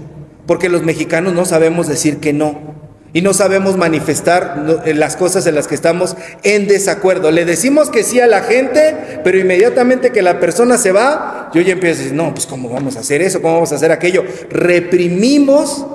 porque 0.48 0.70
los 0.70 0.84
mexicanos 0.84 1.34
no 1.34 1.46
sabemos 1.46 1.88
decir 1.88 2.18
que 2.18 2.34
no 2.34 2.72
y 3.14 3.22
no 3.22 3.34
sabemos 3.34 3.78
manifestar 3.78 4.82
eh, 4.86 4.94
las 4.94 5.16
cosas 5.16 5.46
en 5.46 5.56
las 5.56 5.68
que 5.68 5.76
estamos 5.76 6.16
en 6.44 6.68
desacuerdo. 6.68 7.32
Le 7.32 7.46
decimos 7.46 7.90
que 7.90 8.04
sí 8.04 8.20
a 8.20 8.28
la 8.28 8.42
gente, 8.42 9.20
pero 9.24 9.38
inmediatamente 9.38 10.12
que 10.12 10.22
la 10.22 10.40
persona 10.40 10.78
se 10.78 10.92
va, 10.92 11.52
yo 11.54 11.62
ya 11.62 11.74
empiezo 11.74 12.00
a 12.00 12.04
decir, 12.04 12.16
no, 12.16 12.34
pues 12.34 12.46
¿cómo 12.46 12.70
vamos 12.70 12.96
a 12.96 13.02
hacer 13.02 13.22
eso? 13.22 13.42
¿Cómo 13.42 13.56
vamos 13.56 13.72
a 13.74 13.76
hacer 13.76 13.92
aquello? 13.92 14.24
Reprimimos 14.50 15.86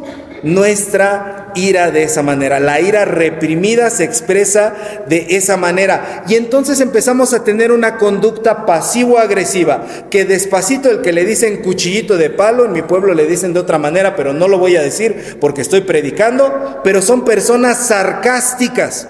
nuestra 0.42 1.52
ira 1.54 1.90
de 1.90 2.02
esa 2.02 2.22
manera. 2.22 2.60
La 2.60 2.80
ira 2.80 3.04
reprimida 3.04 3.90
se 3.90 4.04
expresa 4.04 4.74
de 5.08 5.26
esa 5.30 5.56
manera. 5.56 6.24
Y 6.28 6.34
entonces 6.34 6.80
empezamos 6.80 7.32
a 7.32 7.44
tener 7.44 7.72
una 7.72 7.98
conducta 7.98 8.66
pasivo-agresiva, 8.66 9.86
que 10.10 10.24
despacito 10.24 10.90
el 10.90 11.02
que 11.02 11.12
le 11.12 11.24
dicen 11.24 11.62
cuchillito 11.62 12.16
de 12.16 12.30
palo, 12.30 12.66
en 12.66 12.72
mi 12.72 12.82
pueblo 12.82 13.14
le 13.14 13.26
dicen 13.26 13.52
de 13.52 13.60
otra 13.60 13.78
manera, 13.78 14.16
pero 14.16 14.32
no 14.32 14.48
lo 14.48 14.58
voy 14.58 14.76
a 14.76 14.82
decir 14.82 15.36
porque 15.40 15.62
estoy 15.62 15.82
predicando, 15.82 16.80
pero 16.84 17.02
son 17.02 17.24
personas 17.24 17.86
sarcásticas. 17.86 19.08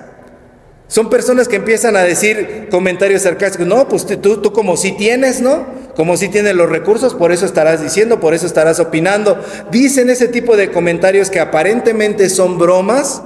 Son 0.89 1.11
personas 1.11 1.49
que 1.49 1.57
empiezan 1.57 1.97
a 1.97 2.03
decir 2.03 2.69
comentarios 2.71 3.23
sarcásticos. 3.23 3.67
No, 3.67 3.89
pues 3.89 4.07
tú, 4.07 4.41
tú 4.41 4.53
como 4.53 4.77
si 4.77 4.93
tienes, 4.93 5.41
¿no? 5.41 5.67
Como 5.97 6.17
si 6.17 6.29
tienes 6.29 6.55
los 6.55 6.69
recursos, 6.69 7.15
por 7.15 7.33
eso 7.33 7.47
estarás 7.47 7.83
diciendo, 7.83 8.21
por 8.21 8.35
eso 8.35 8.47
estarás 8.47 8.79
opinando. 8.79 9.43
Dicen 9.71 10.11
ese 10.11 10.29
tipo 10.29 10.57
de 10.57 10.71
comentarios 10.71 11.31
que 11.31 11.41
aparentemente 11.41 12.29
son 12.29 12.59
bromas, 12.59 13.23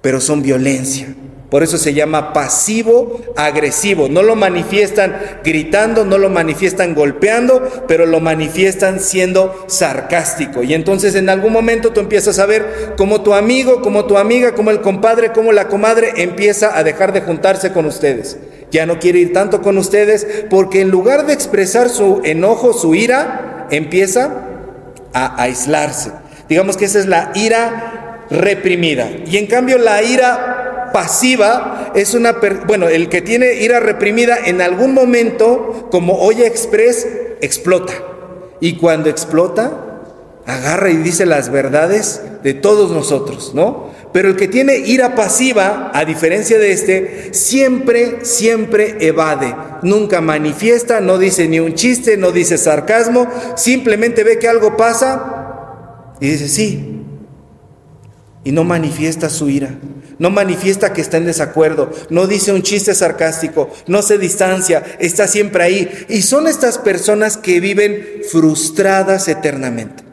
pero 0.00 0.20
son 0.20 0.42
violencia. 0.42 1.08
Por 1.54 1.62
eso 1.62 1.78
se 1.78 1.94
llama 1.94 2.32
pasivo 2.32 3.20
agresivo. 3.36 4.08
No 4.08 4.24
lo 4.24 4.34
manifiestan 4.34 5.38
gritando, 5.44 6.04
no 6.04 6.18
lo 6.18 6.28
manifiestan 6.28 6.96
golpeando, 6.96 7.84
pero 7.86 8.06
lo 8.06 8.18
manifiestan 8.18 8.98
siendo 8.98 9.64
sarcástico. 9.68 10.64
Y 10.64 10.74
entonces 10.74 11.14
en 11.14 11.28
algún 11.28 11.52
momento 11.52 11.92
tú 11.92 12.00
empiezas 12.00 12.40
a 12.40 12.46
ver 12.46 12.94
cómo 12.96 13.20
tu 13.20 13.34
amigo, 13.34 13.82
como 13.82 14.04
tu 14.06 14.18
amiga, 14.18 14.56
como 14.56 14.72
el 14.72 14.80
compadre, 14.80 15.30
como 15.30 15.52
la 15.52 15.68
comadre 15.68 16.14
empieza 16.16 16.76
a 16.76 16.82
dejar 16.82 17.12
de 17.12 17.20
juntarse 17.20 17.72
con 17.72 17.86
ustedes. 17.86 18.36
Ya 18.72 18.84
no 18.84 18.98
quiere 18.98 19.20
ir 19.20 19.32
tanto 19.32 19.62
con 19.62 19.78
ustedes 19.78 20.26
porque 20.50 20.80
en 20.80 20.90
lugar 20.90 21.24
de 21.24 21.34
expresar 21.34 21.88
su 21.88 22.20
enojo, 22.24 22.72
su 22.72 22.96
ira, 22.96 23.68
empieza 23.70 24.48
a 25.12 25.40
aislarse. 25.40 26.10
Digamos 26.48 26.76
que 26.76 26.86
esa 26.86 26.98
es 26.98 27.06
la 27.06 27.30
ira 27.36 28.24
reprimida. 28.28 29.08
Y 29.24 29.36
en 29.36 29.46
cambio 29.46 29.78
la 29.78 30.02
ira 30.02 30.63
pasiva 30.94 31.90
es 31.96 32.14
una, 32.14 32.36
bueno, 32.68 32.88
el 32.88 33.08
que 33.08 33.20
tiene 33.20 33.54
ira 33.54 33.80
reprimida 33.80 34.38
en 34.46 34.62
algún 34.62 34.94
momento, 34.94 35.88
como 35.90 36.20
Oye 36.20 36.46
Express, 36.46 37.08
explota. 37.40 37.92
Y 38.60 38.76
cuando 38.76 39.10
explota, 39.10 39.72
agarra 40.46 40.90
y 40.90 40.96
dice 40.98 41.26
las 41.26 41.50
verdades 41.50 42.22
de 42.44 42.54
todos 42.54 42.92
nosotros, 42.92 43.54
¿no? 43.54 43.92
Pero 44.12 44.28
el 44.28 44.36
que 44.36 44.46
tiene 44.46 44.76
ira 44.78 45.16
pasiva, 45.16 45.90
a 45.92 46.04
diferencia 46.04 46.60
de 46.60 46.70
este, 46.70 47.34
siempre, 47.34 48.24
siempre 48.24 48.96
evade. 49.00 49.52
Nunca 49.82 50.20
manifiesta, 50.20 51.00
no 51.00 51.18
dice 51.18 51.48
ni 51.48 51.58
un 51.58 51.74
chiste, 51.74 52.16
no 52.16 52.30
dice 52.30 52.56
sarcasmo, 52.56 53.26
simplemente 53.56 54.22
ve 54.22 54.38
que 54.38 54.46
algo 54.46 54.76
pasa 54.76 56.14
y 56.20 56.28
dice 56.28 56.48
sí. 56.48 57.00
Y 58.44 58.52
no 58.52 58.62
manifiesta 58.62 59.28
su 59.28 59.48
ira 59.48 59.76
no 60.18 60.30
manifiesta 60.30 60.92
que 60.92 61.00
está 61.00 61.16
en 61.16 61.26
desacuerdo, 61.26 61.90
no 62.10 62.26
dice 62.26 62.52
un 62.52 62.62
chiste 62.62 62.94
sarcástico, 62.94 63.70
no 63.86 64.02
se 64.02 64.18
distancia, 64.18 64.82
está 64.98 65.26
siempre 65.26 65.64
ahí. 65.64 66.06
Y 66.08 66.22
son 66.22 66.46
estas 66.46 66.78
personas 66.78 67.36
que 67.36 67.60
viven 67.60 68.22
frustradas 68.30 69.28
eternamente. 69.28 70.03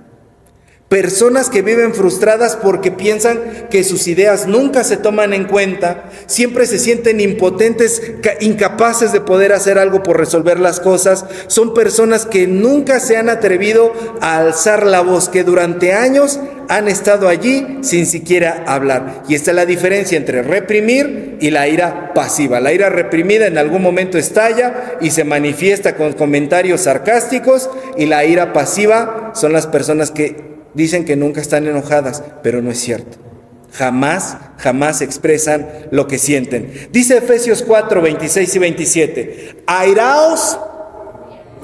Personas 0.91 1.49
que 1.49 1.61
viven 1.61 1.93
frustradas 1.93 2.57
porque 2.57 2.91
piensan 2.91 3.39
que 3.69 3.85
sus 3.85 4.09
ideas 4.09 4.45
nunca 4.45 4.83
se 4.83 4.97
toman 4.97 5.33
en 5.33 5.45
cuenta, 5.45 6.09
siempre 6.25 6.65
se 6.65 6.79
sienten 6.79 7.21
impotentes, 7.21 8.01
incapaces 8.41 9.13
de 9.13 9.21
poder 9.21 9.53
hacer 9.53 9.77
algo 9.77 10.03
por 10.03 10.17
resolver 10.17 10.59
las 10.59 10.81
cosas. 10.81 11.23
Son 11.47 11.73
personas 11.73 12.25
que 12.25 12.45
nunca 12.45 12.99
se 12.99 13.15
han 13.15 13.29
atrevido 13.29 13.93
a 14.19 14.39
alzar 14.39 14.85
la 14.85 14.99
voz, 14.99 15.29
que 15.29 15.45
durante 15.45 15.93
años 15.93 16.41
han 16.67 16.89
estado 16.89 17.29
allí 17.29 17.77
sin 17.79 18.05
siquiera 18.05 18.65
hablar. 18.67 19.23
Y 19.29 19.35
esta 19.35 19.51
es 19.51 19.55
la 19.55 19.65
diferencia 19.65 20.17
entre 20.17 20.43
reprimir 20.43 21.37
y 21.39 21.51
la 21.51 21.69
ira 21.69 22.13
pasiva. 22.13 22.59
La 22.59 22.73
ira 22.73 22.89
reprimida 22.89 23.47
en 23.47 23.57
algún 23.57 23.81
momento 23.81 24.17
estalla 24.17 24.97
y 24.99 25.11
se 25.11 25.23
manifiesta 25.23 25.95
con 25.95 26.11
comentarios 26.11 26.81
sarcásticos 26.81 27.69
y 27.95 28.07
la 28.07 28.25
ira 28.25 28.51
pasiva 28.51 29.31
son 29.33 29.53
las 29.53 29.67
personas 29.67 30.11
que 30.11 30.50
Dicen 30.73 31.05
que 31.05 31.15
nunca 31.15 31.41
están 31.41 31.67
enojadas, 31.67 32.23
pero 32.43 32.61
no 32.61 32.71
es 32.71 32.79
cierto. 32.79 33.17
Jamás, 33.73 34.37
jamás 34.57 35.01
expresan 35.01 35.67
lo 35.91 36.07
que 36.07 36.17
sienten. 36.17 36.89
Dice 36.91 37.17
Efesios 37.17 37.63
4, 37.63 38.01
26 38.01 38.55
y 38.55 38.59
27. 38.59 39.63
Airaos, 39.65 40.59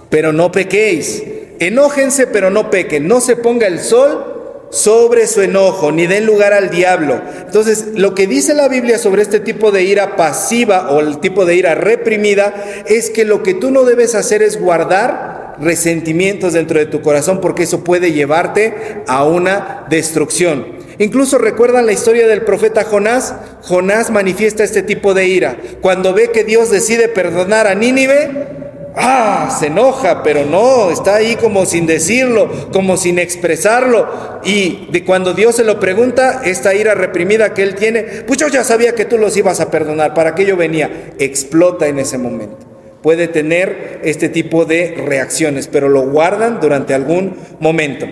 pero 0.10 0.32
no 0.32 0.52
pequéis. 0.52 1.24
Enójense, 1.60 2.28
pero 2.28 2.50
no 2.50 2.70
pequen. 2.70 3.08
No 3.08 3.20
se 3.20 3.36
ponga 3.36 3.68
el 3.68 3.80
sol 3.80 4.38
sobre 4.70 5.28
su 5.28 5.42
enojo, 5.42 5.92
ni 5.92 6.08
den 6.08 6.26
lugar 6.26 6.54
al 6.54 6.70
diablo. 6.70 7.22
Entonces, 7.46 7.88
lo 7.96 8.14
que 8.14 8.28
dice 8.28 8.54
la 8.54 8.68
Biblia 8.68 9.00
sobre 9.00 9.22
este 9.22 9.40
tipo 9.40 9.72
de 9.72 9.84
ira 9.84 10.16
pasiva 10.16 10.92
o 10.92 11.00
el 11.00 11.20
tipo 11.20 11.46
de 11.46 11.56
ira 11.56 11.76
reprimida 11.76 12.84
es 12.86 13.10
que 13.10 13.26
lo 13.26 13.44
que 13.44 13.54
tú 13.54 13.72
no 13.72 13.84
debes 13.84 14.16
hacer 14.16 14.42
es 14.42 14.60
guardar 14.60 15.37
resentimientos 15.62 16.54
dentro 16.54 16.80
de 16.80 16.86
tu 16.86 17.02
corazón 17.02 17.42
porque 17.42 17.64
eso 17.64 17.84
puede 17.84 18.12
llevarte 18.12 19.04
a 19.08 19.24
una 19.24 19.86
destrucción. 19.90 20.78
Incluso 21.00 21.38
recuerdan 21.38 21.86
la 21.86 21.92
historia 21.92 22.28
del 22.28 22.42
profeta 22.42 22.84
Jonás. 22.84 23.34
Jonás 23.62 24.10
manifiesta 24.10 24.64
este 24.64 24.82
tipo 24.82 25.14
de 25.14 25.28
ira. 25.28 25.58
Cuando 25.82 26.14
ve 26.14 26.32
que 26.32 26.44
Dios 26.44 26.72
decide 26.72 27.08
perdonar 27.08 27.68
a 27.68 27.76
Nínive, 27.76 28.48
ah, 28.96 29.56
se 29.60 29.68
enoja, 29.68 30.24
pero 30.24 30.46
no, 30.46 30.90
está 30.90 31.16
ahí 31.16 31.36
como 31.36 31.66
sin 31.66 31.86
decirlo, 31.86 32.50
como 32.72 32.98
sin 32.98 33.20
expresarlo. 33.20 34.40
Y 34.44 34.88
de 34.92 35.06
cuando 35.06 35.34
Dios 35.34 35.56
se 35.56 35.64
lo 35.64 35.80
pregunta, 35.80 36.42
esta 36.44 36.74
ira 36.74 36.96
reprimida 36.96 37.54
que 37.54 37.64
él 37.64 37.76
tiene, 37.76 38.04
pues 38.26 38.40
yo 38.40 38.48
ya 38.48 38.64
sabía 38.64 38.96
que 38.96 39.06
tú 39.06 39.20
los 39.20 39.38
ibas 39.38 39.60
a 39.60 39.70
perdonar, 39.70 40.16
¿para 40.16 40.34
qué 40.34 40.46
yo 40.46 40.58
venía? 40.58 41.14
Explota 41.20 41.88
en 41.88 42.00
ese 42.00 42.18
momento. 42.18 42.77
Puede 43.02 43.28
tener 43.28 44.02
este 44.04 44.30
tipo 44.30 44.66
de 44.66 44.96
reacciones, 45.06 45.68
pero 45.68 45.90
lo 45.90 46.10
guardan 46.10 46.60
durante 46.60 46.94
algún 46.94 47.38
momento. 47.60 48.08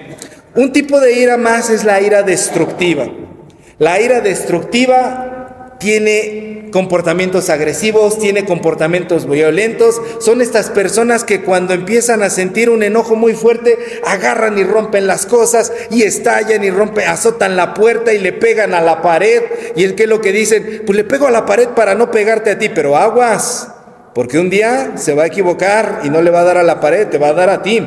Un 0.56 0.72
tipo 0.72 1.00
de 1.00 1.20
ira 1.20 1.38
más 1.38 1.70
es 1.70 1.84
la 1.84 2.02
ira 2.02 2.24
destructiva. 2.24 3.08
La 3.78 4.00
ira 4.00 4.22
destructiva 4.22 5.76
tiene 5.80 6.70
comportamientos 6.72 7.50
agresivos, 7.50 8.20
tiene 8.20 8.46
comportamientos 8.46 9.30
violentos. 9.30 10.02
Son 10.20 10.42
estas 10.42 10.70
personas 10.70 11.24
que 11.24 11.42
cuando 11.42 11.74
empiezan 11.74 12.24
a 12.24 12.30
sentir 12.30 12.70
un 12.70 12.84
enojo 12.84 13.16
muy 13.16 13.34
fuerte, 13.34 13.78
agarran 14.06 14.58
y 14.58 14.64
rompen 14.64 15.08
las 15.08 15.26
cosas 15.26 15.74
y 15.92 16.04
estallan 16.04 16.64
y 16.64 16.70
rompen, 16.70 17.08
azotan 17.08 17.56
la 17.56 17.74
puerta 17.74 18.14
y 18.14 18.20
le 18.20 18.34
pegan 18.34 18.74
a 18.74 18.82
la 18.82 19.02
pared. 19.02 19.44
Y 19.76 19.84
es 19.84 19.94
que 19.94 20.08
lo 20.08 20.22
que 20.22 20.32
dicen, 20.32 20.84
pues 20.86 20.96
le 20.96 21.04
pego 21.04 21.28
a 21.28 21.32
la 21.32 21.46
pared 21.46 21.70
para 21.70 21.96
no 21.96 22.12
pegarte 22.12 22.52
a 22.52 22.60
ti, 22.60 22.70
pero 22.70 22.96
aguas. 22.96 23.75
Porque 24.16 24.40
un 24.40 24.50
día 24.50 24.94
se 24.96 25.14
va 25.14 25.24
a 25.24 25.28
equivocar 25.28 26.00
y 26.06 26.10
no 26.10 26.22
le 26.22 26.32
va 26.32 26.40
a 26.40 26.46
dar 26.46 26.58
a 26.58 26.64
la 26.64 26.80
pared, 26.80 27.10
te 27.10 27.18
va 27.18 27.28
a 27.28 27.34
dar 27.34 27.50
a 27.50 27.62
ti. 27.64 27.86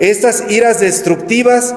Estas 0.00 0.50
iras 0.50 0.80
destructivas 0.80 1.72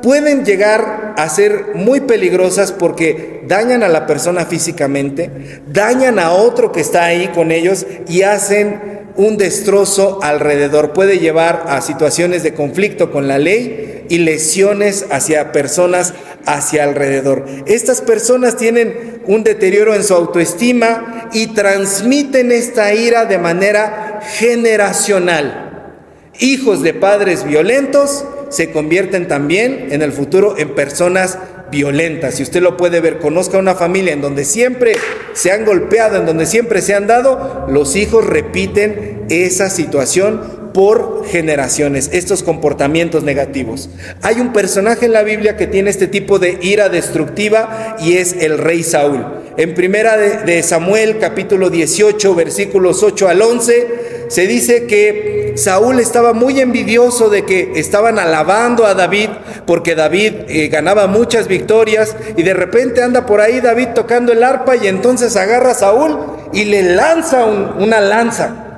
pueden 0.00 0.46
llegar 0.46 1.12
a 1.18 1.28
ser 1.28 1.72
muy 1.74 2.00
peligrosas 2.00 2.72
porque 2.72 3.42
dañan 3.46 3.82
a 3.82 3.90
la 3.90 4.06
persona 4.06 4.46
físicamente, 4.46 5.60
dañan 5.66 6.18
a 6.18 6.32
otro 6.32 6.72
que 6.72 6.80
está 6.80 7.04
ahí 7.04 7.28
con 7.28 7.52
ellos 7.52 7.86
y 8.08 8.22
hacen 8.22 9.02
un 9.16 9.36
destrozo 9.36 10.20
alrededor. 10.22 10.94
Puede 10.94 11.18
llevar 11.18 11.66
a 11.68 11.82
situaciones 11.82 12.42
de 12.42 12.54
conflicto 12.54 13.12
con 13.12 13.28
la 13.28 13.36
ley 13.36 13.91
y 14.12 14.18
lesiones 14.18 15.06
hacia 15.10 15.52
personas 15.52 16.12
hacia 16.44 16.84
alrededor. 16.84 17.46
Estas 17.64 18.02
personas 18.02 18.58
tienen 18.58 19.22
un 19.24 19.42
deterioro 19.42 19.94
en 19.94 20.04
su 20.04 20.12
autoestima 20.12 21.30
y 21.32 21.46
transmiten 21.54 22.52
esta 22.52 22.92
ira 22.92 23.24
de 23.24 23.38
manera 23.38 24.20
generacional. 24.36 25.94
Hijos 26.40 26.82
de 26.82 26.92
padres 26.92 27.44
violentos 27.44 28.26
se 28.52 28.70
convierten 28.70 29.26
también 29.26 29.88
en 29.90 30.02
el 30.02 30.12
futuro 30.12 30.56
en 30.58 30.74
personas 30.74 31.38
violentas. 31.70 32.34
Si 32.34 32.42
usted 32.42 32.60
lo 32.60 32.76
puede 32.76 33.00
ver, 33.00 33.18
conozca 33.18 33.58
una 33.58 33.74
familia 33.74 34.12
en 34.12 34.20
donde 34.20 34.44
siempre 34.44 34.92
se 35.32 35.50
han 35.50 35.64
golpeado, 35.64 36.18
en 36.18 36.26
donde 36.26 36.46
siempre 36.46 36.82
se 36.82 36.94
han 36.94 37.06
dado, 37.06 37.66
los 37.68 37.96
hijos 37.96 38.24
repiten 38.26 39.24
esa 39.30 39.70
situación 39.70 40.62
por 40.74 41.26
generaciones, 41.26 42.10
estos 42.12 42.42
comportamientos 42.42 43.24
negativos. 43.24 43.88
Hay 44.20 44.40
un 44.40 44.52
personaje 44.52 45.06
en 45.06 45.12
la 45.12 45.22
Biblia 45.22 45.56
que 45.56 45.66
tiene 45.66 45.90
este 45.90 46.06
tipo 46.06 46.38
de 46.38 46.58
ira 46.60 46.88
destructiva 46.88 47.96
y 48.00 48.16
es 48.18 48.34
el 48.34 48.58
rey 48.58 48.82
Saúl. 48.82 49.24
En 49.56 49.74
primera 49.74 50.16
de 50.16 50.62
Samuel 50.62 51.18
capítulo 51.18 51.68
18 51.68 52.34
versículos 52.34 53.02
8 53.02 53.28
al 53.28 53.42
11 53.42 53.86
se 54.28 54.46
dice 54.46 54.86
que 54.86 55.41
Saúl 55.56 56.00
estaba 56.00 56.32
muy 56.32 56.60
envidioso 56.60 57.28
de 57.28 57.44
que 57.44 57.72
estaban 57.76 58.18
alabando 58.18 58.86
a 58.86 58.94
David 58.94 59.30
porque 59.66 59.94
David 59.94 60.32
eh, 60.48 60.68
ganaba 60.68 61.06
muchas 61.06 61.48
victorias 61.48 62.16
y 62.36 62.42
de 62.42 62.54
repente 62.54 63.02
anda 63.02 63.26
por 63.26 63.40
ahí 63.40 63.60
David 63.60 63.88
tocando 63.94 64.32
el 64.32 64.42
arpa 64.42 64.76
y 64.76 64.86
entonces 64.86 65.36
agarra 65.36 65.72
a 65.72 65.74
Saúl 65.74 66.18
y 66.52 66.64
le 66.64 66.94
lanza 66.94 67.44
una 67.44 68.00
lanza. 68.00 68.68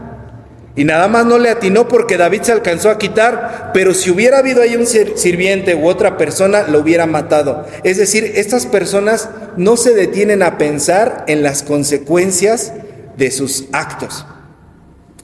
Y 0.77 0.85
nada 0.85 1.07
más 1.07 1.25
no 1.25 1.39
le 1.39 1.51
atinó 1.51 1.87
porque 1.87 2.17
David 2.17 2.43
se 2.43 2.53
alcanzó 2.53 2.91
a 2.91 2.99
quitar, 2.99 3.71
pero 3.73 3.95
si 3.95 4.11
hubiera 4.11 4.39
habido 4.39 4.61
ahí 4.61 4.75
un 4.75 4.87
sirviente 4.87 5.77
u 5.77 5.87
otra 5.87 6.17
persona, 6.17 6.65
lo 6.67 6.81
hubiera 6.81 7.07
matado. 7.07 7.65
Es 7.85 7.97
decir, 7.97 8.33
estas 8.35 8.67
personas 8.67 9.29
no 9.57 9.77
se 9.77 9.95
detienen 9.95 10.43
a 10.43 10.59
pensar 10.59 11.25
en 11.29 11.45
las 11.45 11.63
consecuencias 11.63 12.73
de 13.17 13.31
sus 13.31 13.67
actos. 13.73 14.27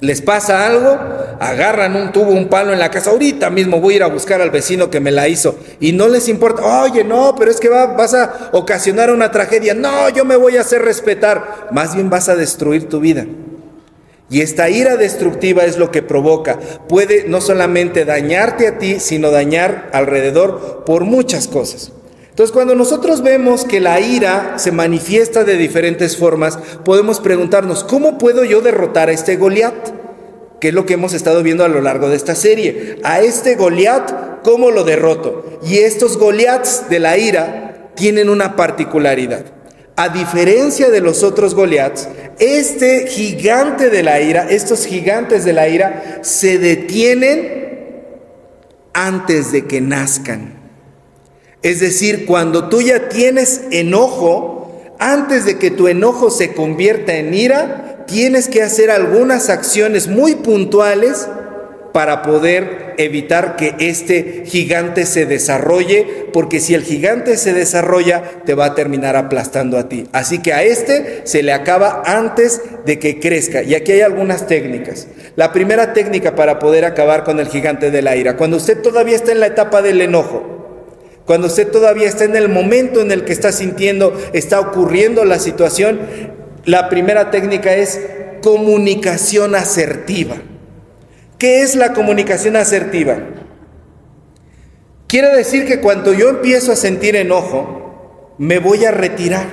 Les 0.01 0.23
pasa 0.23 0.67
algo, 0.67 0.99
agarran 1.41 1.95
un 1.95 2.11
tubo, 2.11 2.33
un 2.33 2.49
palo 2.49 2.73
en 2.73 2.79
la 2.79 2.91
casa, 2.91 3.11
ahorita 3.11 3.51
mismo 3.51 3.81
voy 3.81 3.95
a 3.95 3.97
ir 3.97 4.03
a 4.03 4.07
buscar 4.07 4.41
al 4.41 4.51
vecino 4.51 4.89
que 4.89 4.99
me 4.99 5.11
la 5.11 5.29
hizo. 5.29 5.59
Y 5.79 5.93
no 5.93 6.09
les 6.09 6.29
importa, 6.29 6.83
oye, 6.83 7.05
no, 7.05 7.35
pero 7.39 7.51
es 7.51 7.61
que 7.61 7.69
vas 7.69 8.15
a 8.15 8.51
ocasionar 8.53 9.11
una 9.11 9.31
tragedia. 9.31 9.75
No, 9.75 10.09
yo 10.09 10.25
me 10.25 10.37
voy 10.37 10.57
a 10.57 10.63
hacer 10.63 10.83
respetar. 10.83 11.69
Más 11.71 11.95
bien 11.95 12.09
vas 12.09 12.31
a 12.31 12.37
destruir 12.37 12.89
tu 12.89 13.01
vida. 13.01 13.27
Y 14.31 14.41
esta 14.41 14.71
ira 14.71 14.97
destructiva 14.97 15.65
es 15.65 15.77
lo 15.77 15.91
que 15.91 16.03
provoca. 16.03 16.59
Puede 16.89 17.25
no 17.29 17.41
solamente 17.41 18.05
dañarte 18.05 18.69
a 18.69 18.79
ti, 18.79 19.01
sino 19.01 19.31
dañar 19.31 19.91
alrededor 19.93 20.85
por 20.87 21.05
muchas 21.05 21.47
cosas. 21.47 21.93
Entonces, 22.41 22.55
cuando 22.55 22.75
nosotros 22.75 23.23
vemos 23.23 23.67
que 23.67 23.81
la 23.81 24.01
ira 24.01 24.55
se 24.57 24.73
manifiesta 24.73 25.45
de 25.45 25.59
diferentes 25.59 26.17
formas, 26.17 26.57
podemos 26.87 27.21
preguntarnos, 27.21 27.85
¿cómo 27.85 28.17
puedo 28.17 28.45
yo 28.45 28.63
derrotar 28.63 29.11
a 29.11 29.13
este 29.13 29.37
Goliat? 29.37 29.75
Que 30.59 30.69
es 30.69 30.75
lo 30.75 30.87
que 30.87 30.95
hemos 30.95 31.13
estado 31.13 31.43
viendo 31.43 31.67
a 31.67 31.69
lo 31.69 31.83
largo 31.83 32.09
de 32.09 32.17
esta 32.17 32.35
serie. 32.35 32.97
A 33.03 33.21
este 33.21 33.57
Goliat, 33.57 34.41
¿cómo 34.43 34.71
lo 34.71 34.85
derroto? 34.85 35.61
Y 35.63 35.81
estos 35.81 36.17
Goliats 36.17 36.89
de 36.89 36.99
la 37.01 37.19
ira 37.19 37.91
tienen 37.95 38.31
una 38.31 38.57
particularidad. 38.57 39.45
A 39.97 40.09
diferencia 40.09 40.89
de 40.89 41.03
los 41.03 41.23
otros 41.23 41.55
Goliats, 41.55 42.09
este 42.39 43.07
gigante 43.07 43.91
de 43.91 44.03
la 44.03 44.19
ira, 44.23 44.49
estos 44.49 44.87
gigantes 44.87 45.45
de 45.45 45.53
la 45.53 45.69
ira, 45.69 46.21
se 46.23 46.57
detienen 46.57 48.01
antes 48.95 49.53
de 49.53 49.67
que 49.67 49.83
nazcan. 49.83 50.60
Es 51.63 51.81
decir, 51.81 52.25
cuando 52.27 52.69
tú 52.69 52.81
ya 52.81 53.09
tienes 53.09 53.63
enojo, 53.71 54.73
antes 54.99 55.45
de 55.45 55.59
que 55.59 55.71
tu 55.71 55.89
enojo 55.89 56.31
se 56.31 56.55
convierta 56.55 57.17
en 57.17 57.35
ira, 57.35 58.05
tienes 58.07 58.49
que 58.49 58.63
hacer 58.63 58.91
algunas 58.91 59.51
acciones 59.51 60.09
muy 60.09 60.37
puntuales 60.37 61.29
para 61.93 62.23
poder 62.23 62.95
evitar 62.99 63.57
que 63.57 63.75
este 63.79 64.45
gigante 64.47 65.07
se 65.07 65.27
desarrolle, 65.27 66.29
porque 66.33 66.61
si 66.61 66.75
el 66.75 66.83
gigante 66.83 67.37
se 67.37 67.53
desarrolla, 67.53 68.23
te 68.45 68.55
va 68.55 68.67
a 68.67 68.75
terminar 68.75 69.17
aplastando 69.17 69.79
a 69.79 69.89
ti. 69.89 70.07
Así 70.13 70.41
que 70.41 70.53
a 70.53 70.63
este 70.63 71.23
se 71.25 71.43
le 71.43 71.53
acaba 71.53 72.03
antes 72.07 72.61
de 72.87 72.99
que 72.99 73.19
crezca. 73.19 73.63
Y 73.63 73.75
aquí 73.75 73.93
hay 73.93 74.03
algunas 74.03 74.47
técnicas. 74.47 75.09
La 75.37 75.53
primera 75.53 75.93
técnica 75.93 76.35
para 76.35 76.59
poder 76.59 76.85
acabar 76.85 77.25
con 77.25 77.41
el 77.41 77.49
gigante 77.49 77.91
de 77.91 78.03
la 78.03 78.17
ira, 78.17 78.37
cuando 78.37 78.57
usted 78.57 78.81
todavía 78.81 79.17
está 79.17 79.33
en 79.33 79.41
la 79.41 79.47
etapa 79.47 79.83
del 79.83 80.01
enojo, 80.01 80.60
cuando 81.31 81.47
usted 81.47 81.71
todavía 81.71 82.09
está 82.09 82.25
en 82.25 82.35
el 82.35 82.49
momento 82.49 83.01
en 83.01 83.13
el 83.13 83.25
que 83.25 83.33
está 83.33 83.53
sintiendo, 83.53 84.21
está 84.33 84.59
ocurriendo 84.59 85.25
la 85.25 85.39
situación, 85.39 86.01
la 86.65 86.89
primera 86.89 87.31
técnica 87.31 87.73
es 87.77 88.01
comunicación 88.43 89.55
asertiva. 89.55 90.39
¿Qué 91.39 91.63
es 91.63 91.77
la 91.77 91.93
comunicación 91.93 92.57
asertiva? 92.57 93.17
Quiere 95.07 95.37
decir 95.37 95.67
que 95.67 95.79
cuando 95.79 96.13
yo 96.13 96.31
empiezo 96.31 96.73
a 96.73 96.75
sentir 96.75 97.15
enojo, 97.15 98.35
me 98.37 98.59
voy 98.59 98.85
a 98.85 98.91
retirar 98.91 99.47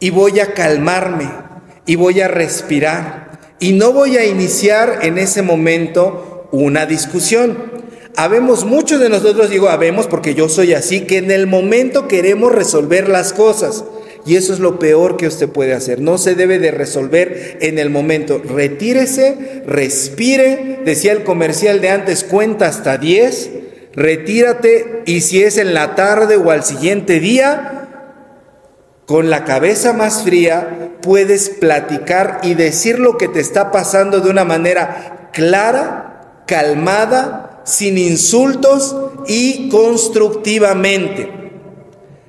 y 0.00 0.10
voy 0.10 0.40
a 0.40 0.52
calmarme 0.52 1.30
y 1.86 1.94
voy 1.94 2.20
a 2.20 2.26
respirar 2.26 3.38
y 3.60 3.74
no 3.74 3.92
voy 3.92 4.16
a 4.16 4.26
iniciar 4.26 4.98
en 5.02 5.16
ese 5.16 5.42
momento 5.42 6.48
una 6.50 6.86
discusión. 6.86 7.73
Habemos 8.16 8.64
muchos 8.64 9.00
de 9.00 9.08
nosotros, 9.08 9.50
digo 9.50 9.68
habemos 9.68 10.06
porque 10.06 10.34
yo 10.34 10.48
soy 10.48 10.72
así, 10.72 11.00
que 11.00 11.18
en 11.18 11.32
el 11.32 11.48
momento 11.48 12.06
queremos 12.06 12.52
resolver 12.52 13.08
las 13.08 13.32
cosas. 13.32 13.84
Y 14.24 14.36
eso 14.36 14.54
es 14.54 14.60
lo 14.60 14.78
peor 14.78 15.16
que 15.16 15.26
usted 15.26 15.48
puede 15.48 15.74
hacer. 15.74 16.00
No 16.00 16.16
se 16.16 16.34
debe 16.34 16.58
de 16.58 16.70
resolver 16.70 17.58
en 17.60 17.78
el 17.78 17.90
momento. 17.90 18.40
Retírese, 18.42 19.62
respire. 19.66 20.80
Decía 20.84 21.12
el 21.12 21.24
comercial 21.24 21.80
de 21.80 21.90
antes, 21.90 22.24
cuenta 22.24 22.68
hasta 22.68 22.96
10. 22.96 23.50
Retírate 23.94 25.02
y 25.06 25.20
si 25.20 25.42
es 25.42 25.58
en 25.58 25.74
la 25.74 25.94
tarde 25.94 26.36
o 26.36 26.50
al 26.50 26.64
siguiente 26.64 27.20
día, 27.20 27.84
con 29.06 29.28
la 29.28 29.44
cabeza 29.44 29.92
más 29.92 30.22
fría, 30.22 30.92
puedes 31.02 31.50
platicar 31.50 32.40
y 32.42 32.54
decir 32.54 32.98
lo 32.98 33.18
que 33.18 33.28
te 33.28 33.40
está 33.40 33.70
pasando 33.70 34.20
de 34.20 34.30
una 34.30 34.44
manera 34.44 35.30
clara, 35.32 36.42
calmada 36.46 37.53
sin 37.64 37.98
insultos 37.98 38.96
y 39.26 39.68
constructivamente. 39.68 41.44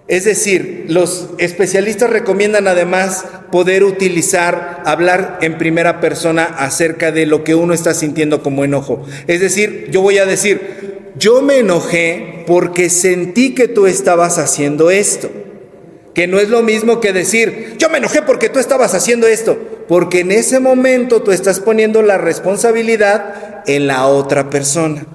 Es 0.08 0.24
decir, 0.24 0.86
los 0.88 1.30
especialistas 1.39 2.12
recomiendan 2.12 2.67
además 2.67 3.26
poder 3.52 3.84
utilizar, 3.84 4.84
hablar 4.86 5.39
en 5.41 5.58
primera 5.58 6.00
persona 6.00 6.43
acerca 6.43 7.12
de 7.12 7.26
lo 7.26 7.43
que 7.43 7.56
uno 7.56 7.74
está 7.74 7.95
sintiendo 7.95 8.43
como 8.43 8.63
enojo. 8.63 9.04
Es 9.26 9.39
decir, 9.39 9.88
yo 9.89 10.02
voy 10.02 10.19
a 10.19 10.28
decir, 10.28 11.12
yo 11.17 11.41
me 11.41 11.58
enojé 11.58 12.43
porque 12.45 12.91
sentí 12.91 13.56
que 13.56 13.67
tú 13.67 13.88
estabas 13.88 14.38
haciendo 14.38 14.91
esto. 14.91 15.32
Que 16.13 16.28
no 16.28 16.39
es 16.39 16.50
lo 16.50 16.62
mismo 16.62 17.02
que 17.02 17.12
decir, 17.12 17.74
yo 17.80 17.89
me 17.89 17.98
enojé 17.98 18.21
porque 18.21 18.50
tú 18.50 18.60
estabas 18.60 18.93
haciendo 18.93 19.26
esto. 19.26 19.58
Porque 19.88 20.19
en 20.19 20.32
ese 20.32 20.60
momento 20.60 21.24
tú 21.24 21.32
estás 21.32 21.60
poniendo 21.60 22.04
la 22.04 22.19
responsabilidad 22.19 23.63
en 23.65 23.88
la 23.88 24.06
otra 24.06 24.52
persona. 24.52 25.08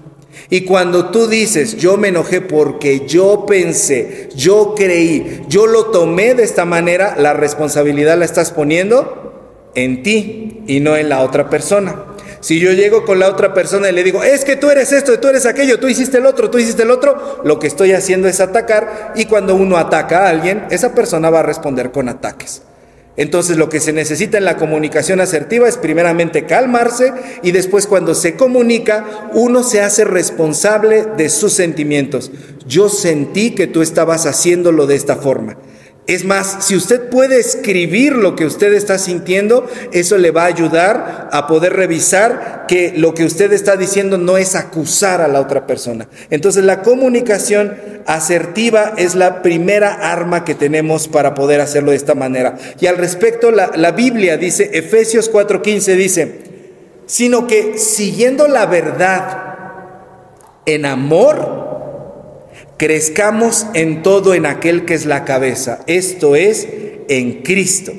Y 0.50 0.62
cuando 0.62 1.10
tú 1.10 1.28
dices, 1.28 1.76
yo 1.76 1.96
me 1.96 2.08
enojé 2.08 2.40
porque 2.40 3.06
yo 3.06 3.46
pensé, 3.46 4.28
yo 4.34 4.74
creí, 4.76 5.42
yo 5.48 5.68
lo 5.68 5.86
tomé 5.86 6.34
de 6.34 6.42
esta 6.42 6.64
manera, 6.64 7.14
la 7.16 7.32
responsabilidad 7.32 8.18
la 8.18 8.24
estás 8.24 8.50
poniendo 8.50 9.70
en 9.76 10.02
ti 10.02 10.62
y 10.66 10.80
no 10.80 10.96
en 10.96 11.08
la 11.08 11.20
otra 11.22 11.48
persona. 11.48 12.04
Si 12.40 12.58
yo 12.58 12.72
llego 12.72 13.04
con 13.04 13.20
la 13.20 13.28
otra 13.28 13.54
persona 13.54 13.90
y 13.90 13.92
le 13.92 14.02
digo, 14.02 14.24
es 14.24 14.44
que 14.44 14.56
tú 14.56 14.70
eres 14.70 14.90
esto, 14.92 15.20
tú 15.20 15.28
eres 15.28 15.46
aquello, 15.46 15.78
tú 15.78 15.86
hiciste 15.86 16.18
el 16.18 16.26
otro, 16.26 16.50
tú 16.50 16.58
hiciste 16.58 16.82
el 16.82 16.90
otro, 16.90 17.40
lo 17.44 17.60
que 17.60 17.68
estoy 17.68 17.92
haciendo 17.92 18.26
es 18.26 18.40
atacar 18.40 19.12
y 19.14 19.26
cuando 19.26 19.54
uno 19.54 19.76
ataca 19.76 20.26
a 20.26 20.30
alguien, 20.30 20.64
esa 20.70 20.94
persona 20.94 21.30
va 21.30 21.40
a 21.40 21.44
responder 21.44 21.92
con 21.92 22.08
ataques. 22.08 22.62
Entonces 23.16 23.56
lo 23.56 23.68
que 23.68 23.80
se 23.80 23.92
necesita 23.92 24.38
en 24.38 24.44
la 24.44 24.56
comunicación 24.56 25.20
asertiva 25.20 25.68
es 25.68 25.76
primeramente 25.76 26.46
calmarse 26.46 27.12
y 27.42 27.50
después 27.50 27.86
cuando 27.86 28.14
se 28.14 28.36
comunica 28.36 29.30
uno 29.34 29.62
se 29.62 29.80
hace 29.80 30.04
responsable 30.04 31.06
de 31.16 31.28
sus 31.28 31.52
sentimientos. 31.52 32.30
Yo 32.66 32.88
sentí 32.88 33.54
que 33.54 33.66
tú 33.66 33.82
estabas 33.82 34.26
haciéndolo 34.26 34.86
de 34.86 34.94
esta 34.94 35.16
forma. 35.16 35.56
Es 36.10 36.24
más, 36.24 36.56
si 36.66 36.74
usted 36.74 37.08
puede 37.08 37.38
escribir 37.38 38.16
lo 38.16 38.34
que 38.34 38.44
usted 38.44 38.72
está 38.72 38.98
sintiendo, 38.98 39.70
eso 39.92 40.18
le 40.18 40.32
va 40.32 40.42
a 40.42 40.46
ayudar 40.46 41.28
a 41.30 41.46
poder 41.46 41.74
revisar 41.74 42.64
que 42.66 42.92
lo 42.96 43.14
que 43.14 43.24
usted 43.24 43.52
está 43.52 43.76
diciendo 43.76 44.18
no 44.18 44.36
es 44.36 44.56
acusar 44.56 45.20
a 45.20 45.28
la 45.28 45.40
otra 45.40 45.68
persona. 45.68 46.08
Entonces 46.30 46.64
la 46.64 46.82
comunicación 46.82 47.76
asertiva 48.06 48.94
es 48.96 49.14
la 49.14 49.40
primera 49.40 50.10
arma 50.10 50.44
que 50.44 50.56
tenemos 50.56 51.06
para 51.06 51.32
poder 51.34 51.60
hacerlo 51.60 51.92
de 51.92 51.98
esta 51.98 52.16
manera. 52.16 52.58
Y 52.80 52.86
al 52.86 52.96
respecto, 52.96 53.52
la, 53.52 53.92
Biblia 53.92 54.36
dice, 54.36 54.68
Efesios 54.72 55.30
4:15 55.32 55.94
dice, 55.94 56.38
sino 57.06 57.46
que 57.46 57.78
siguiendo 57.78 58.48
la 58.48 58.66
verdad 58.66 59.54
en 60.66 60.86
amor, 60.86 61.69
crezcamos 62.80 63.66
en 63.74 64.02
todo 64.02 64.32
en 64.32 64.46
aquel 64.46 64.86
que 64.86 64.94
es 64.94 65.04
la 65.04 65.26
cabeza, 65.26 65.80
esto 65.86 66.34
es, 66.34 66.66
en 67.08 67.42
Cristo. 67.42 67.92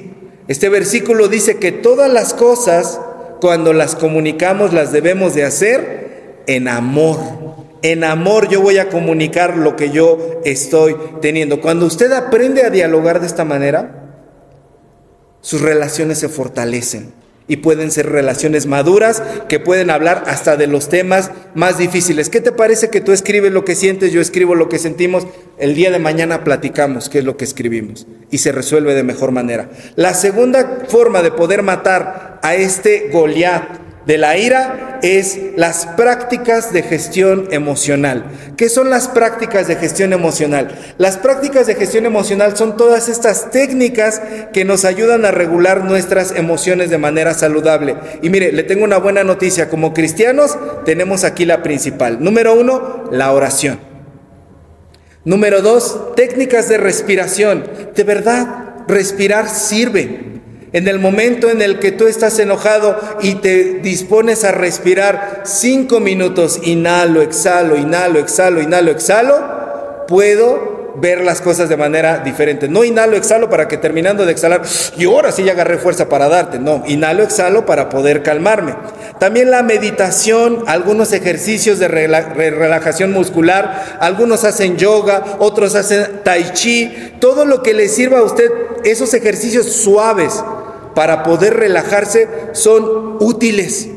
Este 0.48 0.70
versículo 0.70 1.28
dice 1.28 1.58
que 1.58 1.72
todas 1.72 2.12
las 2.12 2.34
cosas, 2.34 3.00
cuando 3.42 3.74
las 3.74 3.96
comunicamos, 3.96 4.74
las 4.74 4.92
debemos 4.92 5.36
de 5.36 5.44
hacer 5.44 6.42
en 6.48 6.68
amor. 6.68 7.20
En 7.84 8.04
amor 8.04 8.50
yo 8.50 8.60
voy 8.62 8.80
a 8.80 8.90
comunicar 8.90 9.56
lo 9.56 9.76
que 9.76 9.92
yo 9.92 10.42
estoy 10.46 10.96
teniendo. 11.22 11.62
Cuando 11.62 11.86
usted 11.86 12.12
aprende 12.12 12.64
a 12.66 12.72
dialogar 12.72 13.20
de 13.20 13.28
esta 13.28 13.46
manera, 13.46 14.18
sus 15.42 15.62
relaciones 15.62 16.18
se 16.18 16.28
fortalecen 16.28 17.21
y 17.48 17.58
pueden 17.58 17.92
ser 17.92 18.10
relaciones 18.10 18.66
maduras 18.66 19.22
que 19.50 19.60
pueden 19.60 19.90
hablar 19.90 20.24
hasta 20.28 20.58
de 20.58 20.68
los 20.68 20.90
temas 20.90 21.32
más 21.54 21.78
difíciles. 21.78 22.30
¿Qué 22.30 22.40
te 22.42 22.52
parece 22.52 22.90
que 22.90 23.02
tú 23.02 23.12
escribes 23.12 23.52
lo 23.52 23.66
que 23.66 23.76
sientes, 23.76 24.12
yo 24.12 24.22
escribo 24.22 24.56
lo 24.56 24.70
que 24.70 24.80
sentimos? 24.80 25.28
El 25.58 25.76
día 25.76 25.92
de 25.92 26.00
mañana 26.00 26.44
platicamos 26.44 27.10
qué 27.10 27.20
es 27.20 27.26
lo 27.26 27.38
que 27.38 27.46
escribimos 27.46 28.08
y 28.30 28.38
se 28.38 28.52
resuelve 28.52 28.96
de 28.96 29.04
mejor 29.04 29.32
manera. 29.32 29.70
La 29.96 30.14
segunda 30.14 30.86
forma 30.88 31.22
de 31.22 31.32
poder 31.32 31.62
matar 31.62 32.40
a 32.42 32.56
este 32.56 33.10
Goliat 33.12 33.91
de 34.06 34.18
la 34.18 34.38
ira 34.38 35.00
es 35.04 35.40
las 35.56 35.86
prácticas 35.86 36.74
de 36.74 36.84
gestión 36.84 37.48
emocional. 37.52 38.26
¿Qué 38.58 38.70
son 38.70 38.90
las 38.90 39.08
prácticas 39.08 39.68
de 39.68 39.76
gestión 39.76 40.14
emocional? 40.14 40.76
Las 40.98 41.18
prácticas 41.18 41.68
de 41.68 41.76
gestión 41.76 42.06
emocional 42.06 42.58
son 42.58 42.78
todas 42.78 43.10
estas 43.10 43.52
técnicas 43.52 44.22
que 44.54 44.66
nos 44.66 44.86
ayudan 44.86 45.26
a 45.26 45.32
regular 45.32 45.84
nuestras 45.84 46.32
emociones 46.32 46.90
de 46.90 46.98
manera 46.98 47.34
saludable. 47.34 47.96
Y 48.22 48.30
mire, 48.30 48.52
le 48.52 48.64
tengo 48.64 48.84
una 48.84 48.98
buena 48.98 49.24
noticia. 49.24 49.70
Como 49.70 49.94
cristianos 49.94 50.58
tenemos 50.86 51.24
aquí 51.24 51.46
la 51.46 51.64
principal. 51.64 52.24
Número 52.24 52.54
uno, 52.54 53.06
la 53.12 53.32
oración. 53.32 53.80
Número 55.24 55.62
dos, 55.62 56.16
técnicas 56.16 56.68
de 56.70 56.78
respiración. 56.78 57.68
De 57.96 58.04
verdad, 58.04 58.86
respirar 58.88 59.48
sirve. 59.48 60.31
En 60.74 60.88
el 60.88 61.00
momento 61.00 61.50
en 61.50 61.62
el 61.62 61.80
que 61.80 61.92
tú 61.92 62.08
estás 62.08 62.40
enojado 62.40 62.98
y 63.22 63.36
te 63.36 63.80
dispones 63.80 64.46
a 64.46 64.54
respirar 64.54 65.42
cinco 65.44 66.00
minutos, 66.00 66.62
inhalo, 66.64 67.22
exhalo, 67.22 67.76
inhalo, 67.76 68.20
exhalo, 68.20 68.62
inhalo, 68.62 68.92
exhalo, 68.92 70.06
puedo 70.08 70.94
ver 70.96 71.22
las 71.22 71.42
cosas 71.42 71.68
de 71.68 71.76
manera 71.76 72.20
diferente. 72.20 72.70
No 72.70 72.86
inhalo, 72.86 73.18
exhalo 73.18 73.50
para 73.50 73.68
que 73.68 73.76
terminando 73.76 74.26
de 74.26 74.32
exhalar, 74.32 74.62
y 74.98 75.06
ahora 75.06 75.34
sí 75.34 75.44
ya 75.44 75.52
agarré 75.52 75.78
fuerza 75.78 76.08
para 76.08 76.30
darte. 76.30 76.58
No, 76.58 76.84
inhalo, 76.88 77.24
exhalo 77.24 77.66
para 77.66 77.90
poder 77.90 78.24
calmarme. 78.24 78.74
También 79.20 79.52
la 79.52 79.64
meditación, 79.64 80.64
algunos 80.68 81.12
ejercicios 81.12 81.80
de 81.80 81.90
relajación 81.90 83.12
muscular, 83.12 83.98
algunos 84.00 84.46
hacen 84.46 84.78
yoga, 84.78 85.38
otros 85.40 85.76
hacen 85.76 86.22
tai 86.24 86.52
chi, 86.54 87.14
todo 87.20 87.44
lo 87.44 87.62
que 87.62 87.74
le 87.74 87.90
sirva 87.90 88.20
a 88.20 88.24
usted, 88.24 88.50
esos 88.86 89.14
ejercicios 89.14 89.66
suaves 89.66 90.42
para 90.94 91.24
poder 91.24 91.56
relajarse 91.56 92.28
son 92.54 93.18
útiles. 93.20 93.90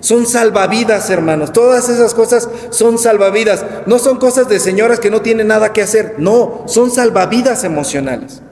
Son 0.00 0.26
salvavidas, 0.26 1.10
hermanos. 1.10 1.52
Todas 1.52 1.88
esas 1.88 2.14
cosas 2.14 2.48
son 2.70 2.98
salvavidas. 2.98 3.64
No 3.86 3.98
son 3.98 4.18
cosas 4.18 4.48
de 4.48 4.58
señoras 4.58 4.98
que 4.98 5.10
no 5.10 5.20
tienen 5.20 5.48
nada 5.48 5.72
que 5.72 5.82
hacer. 5.82 6.14
No, 6.18 6.64
son 6.66 6.90
salvavidas 6.90 7.64
emocionales. 7.64 8.42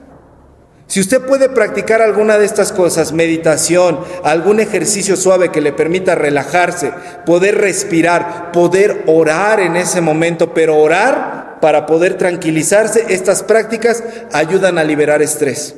Si 0.85 0.99
usted 0.99 1.21
puede 1.21 1.49
practicar 1.49 2.01
alguna 2.01 2.39
de 2.39 2.45
estas 2.45 2.71
cosas, 2.71 3.13
meditación, 3.13 3.99
algún 4.23 4.59
ejercicio 4.59 5.15
suave 5.17 5.51
que 5.51 5.61
le 5.61 5.71
permita 5.71 6.15
relajarse, 6.15 6.93
poder 7.27 7.59
respirar, 7.59 8.51
poder 8.51 9.03
orar 9.05 9.59
en 9.59 9.75
ese 9.75 10.01
momento, 10.01 10.53
pero 10.55 10.77
orar 10.77 11.59
para 11.61 11.85
poder 11.85 12.17
tranquilizarse, 12.17 13.05
estas 13.09 13.43
prácticas 13.43 14.03
ayudan 14.31 14.79
a 14.79 14.83
liberar 14.83 15.21
estrés 15.21 15.75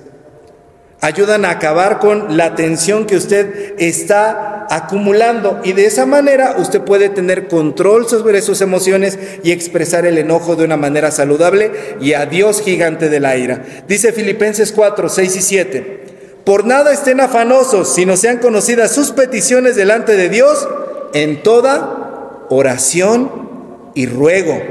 ayudan 1.01 1.45
a 1.45 1.49
acabar 1.49 1.97
con 1.99 2.37
la 2.37 2.55
tensión 2.55 3.05
que 3.05 3.17
usted 3.17 3.73
está 3.79 4.67
acumulando 4.69 5.59
y 5.63 5.73
de 5.73 5.85
esa 5.85 6.05
manera 6.05 6.55
usted 6.57 6.81
puede 6.81 7.09
tener 7.09 7.47
control 7.47 8.07
sobre 8.07 8.41
sus 8.41 8.61
emociones 8.61 9.17
y 9.43 9.51
expresar 9.51 10.05
el 10.05 10.19
enojo 10.19 10.55
de 10.55 10.63
una 10.63 10.77
manera 10.77 11.11
saludable 11.11 11.71
y 11.99 12.13
a 12.13 12.27
Dios 12.27 12.61
gigante 12.61 13.09
de 13.09 13.19
la 13.19 13.35
ira. 13.35 13.63
Dice 13.87 14.13
Filipenses 14.13 14.71
4, 14.71 15.09
6 15.09 15.35
y 15.35 15.41
7, 15.41 16.03
por 16.45 16.65
nada 16.65 16.93
estén 16.93 17.19
afanosos, 17.19 17.93
sino 17.93 18.15
sean 18.15 18.37
conocidas 18.37 18.93
sus 18.93 19.11
peticiones 19.11 19.75
delante 19.75 20.15
de 20.15 20.29
Dios 20.29 20.67
en 21.13 21.41
toda 21.41 22.45
oración 22.49 23.49
y 23.95 24.05
ruego, 24.05 24.61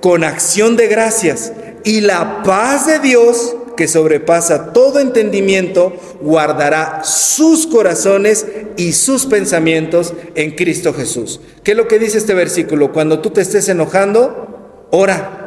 con 0.00 0.22
acción 0.22 0.76
de 0.76 0.86
gracias 0.86 1.52
y 1.84 2.02
la 2.02 2.42
paz 2.42 2.86
de 2.86 2.98
Dios 2.98 3.56
que 3.76 3.88
sobrepasa 3.88 4.72
todo 4.72 5.00
entendimiento, 5.00 5.92
guardará 6.20 7.02
sus 7.04 7.66
corazones 7.66 8.46
y 8.76 8.92
sus 8.92 9.26
pensamientos 9.26 10.14
en 10.34 10.52
Cristo 10.52 10.92
Jesús. 10.92 11.40
¿Qué 11.62 11.72
es 11.72 11.76
lo 11.76 11.88
que 11.88 11.98
dice 11.98 12.18
este 12.18 12.34
versículo? 12.34 12.92
Cuando 12.92 13.20
tú 13.20 13.30
te 13.30 13.40
estés 13.40 13.68
enojando, 13.68 14.88
ora. 14.90 15.38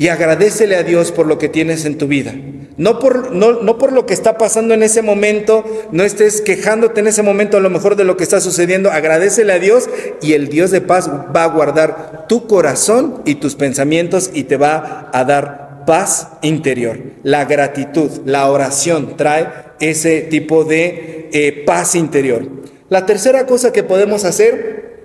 Y 0.00 0.08
agradecele 0.08 0.76
a 0.76 0.84
Dios 0.84 1.10
por 1.10 1.26
lo 1.26 1.38
que 1.38 1.48
tienes 1.48 1.84
en 1.84 1.98
tu 1.98 2.06
vida. 2.06 2.32
No 2.76 3.00
por, 3.00 3.32
no, 3.32 3.60
no 3.60 3.76
por 3.78 3.92
lo 3.92 4.06
que 4.06 4.14
está 4.14 4.38
pasando 4.38 4.72
en 4.72 4.84
ese 4.84 5.02
momento, 5.02 5.64
no 5.90 6.04
estés 6.04 6.40
quejándote 6.40 7.00
en 7.00 7.08
ese 7.08 7.24
momento 7.24 7.56
a 7.56 7.60
lo 7.60 7.70
mejor 7.70 7.96
de 7.96 8.04
lo 8.04 8.16
que 8.16 8.22
está 8.22 8.40
sucediendo. 8.40 8.92
Agradecele 8.92 9.52
a 9.52 9.58
Dios 9.58 9.90
y 10.22 10.34
el 10.34 10.48
Dios 10.48 10.70
de 10.70 10.80
paz 10.80 11.10
va 11.10 11.42
a 11.42 11.48
guardar 11.48 12.26
tu 12.28 12.46
corazón 12.46 13.22
y 13.24 13.34
tus 13.36 13.56
pensamientos 13.56 14.30
y 14.32 14.44
te 14.44 14.56
va 14.56 15.10
a 15.12 15.24
dar 15.24 15.67
paz 15.88 16.28
interior. 16.42 16.98
La 17.22 17.46
gratitud, 17.46 18.10
la 18.26 18.50
oración 18.50 19.16
trae 19.16 19.48
ese 19.80 20.20
tipo 20.20 20.64
de 20.64 21.30
eh, 21.32 21.64
paz 21.64 21.94
interior. 21.94 22.42
La 22.90 23.06
tercera 23.06 23.46
cosa 23.46 23.72
que 23.72 23.82
podemos 23.82 24.26
hacer, 24.26 24.98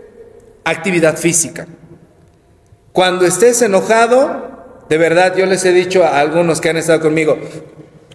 actividad 0.65 1.15
física. 1.15 1.67
Cuando 2.91 3.25
estés 3.25 3.61
enojado, 3.61 4.83
de 4.89 4.97
verdad 4.97 5.37
yo 5.37 5.45
les 5.45 5.63
he 5.63 5.71
dicho 5.71 6.03
a 6.03 6.19
algunos 6.19 6.59
que 6.59 6.71
han 6.71 6.75
estado 6.75 6.99
conmigo, 6.99 7.37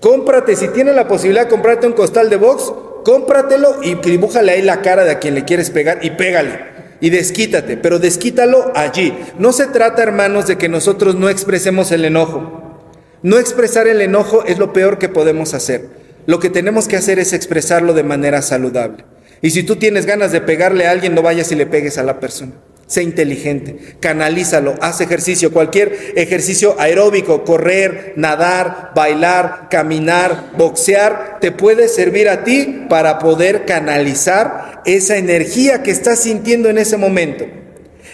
cómprate, 0.03 0.55
si 0.55 0.69
tienes 0.69 0.95
la 0.95 1.09
posibilidad 1.09 1.45
de 1.45 1.51
comprarte 1.51 1.87
un 1.87 1.95
costal 1.95 2.29
de 2.29 2.37
box, 2.37 2.71
cómpratelo 3.03 3.83
y 3.83 3.95
dibújale 3.95 4.53
ahí 4.53 4.61
la 4.61 4.83
cara 4.83 5.05
de 5.05 5.13
a 5.13 5.19
quien 5.19 5.35
le 5.35 5.47
quieres 5.47 5.71
pegar 5.71 6.05
y 6.05 6.11
pégale 6.11 6.88
y 7.01 7.11
desquítate, 7.11 7.77
pero 7.77 7.99
desquítalo 7.99 8.73
allí. 8.75 9.17
No 9.39 9.53
se 9.53 9.67
trata, 9.67 10.03
hermanos, 10.03 10.47
de 10.47 10.59
que 10.59 10.69
nosotros 10.69 11.15
no 11.15 11.29
expresemos 11.29 11.93
el 11.93 12.05
enojo. 12.05 12.81
No 13.23 13.39
expresar 13.39 13.87
el 13.87 14.01
enojo 14.01 14.45
es 14.45 14.59
lo 14.59 14.73
peor 14.73 14.99
que 14.99 15.09
podemos 15.09 15.55
hacer. 15.55 15.89
Lo 16.27 16.41
que 16.41 16.51
tenemos 16.51 16.89
que 16.89 16.97
hacer 16.97 17.19
es 17.19 17.33
expresarlo 17.33 17.95
de 17.95 18.03
manera 18.03 18.43
saludable. 18.43 19.05
Y 19.41 19.51
si 19.51 19.63
tú 19.63 19.77
tienes 19.77 20.07
ganas 20.07 20.33
de 20.33 20.41
pegarle 20.41 20.87
a 20.87 20.91
alguien, 20.91 21.15
no 21.15 21.23
vayas 21.23 21.51
y 21.53 21.55
le 21.55 21.67
pegues 21.67 21.99
a 21.99 22.03
la 22.03 22.21
persona. 22.21 22.53
Sé 22.89 23.03
inteligente, 23.03 23.77
canalízalo, 24.01 24.75
haz 24.81 25.03
ejercicio, 25.03 25.53
cualquier 25.53 26.15
ejercicio 26.17 26.75
aeróbico, 26.79 27.45
correr, 27.45 28.15
nadar, 28.17 28.93
bailar, 28.95 29.69
caminar, 29.71 30.53
boxear, 30.57 31.37
te 31.39 31.53
puede 31.53 31.89
servir 31.89 32.31
a 32.31 32.45
ti 32.45 32.87
para 32.89 33.19
poder 33.19 33.67
canalizar 33.67 34.81
esa 34.87 35.19
energía 35.19 35.83
que 35.83 35.91
estás 35.91 36.21
sintiendo 36.21 36.71
en 36.71 36.79
ese 36.79 36.97
momento. 36.97 37.45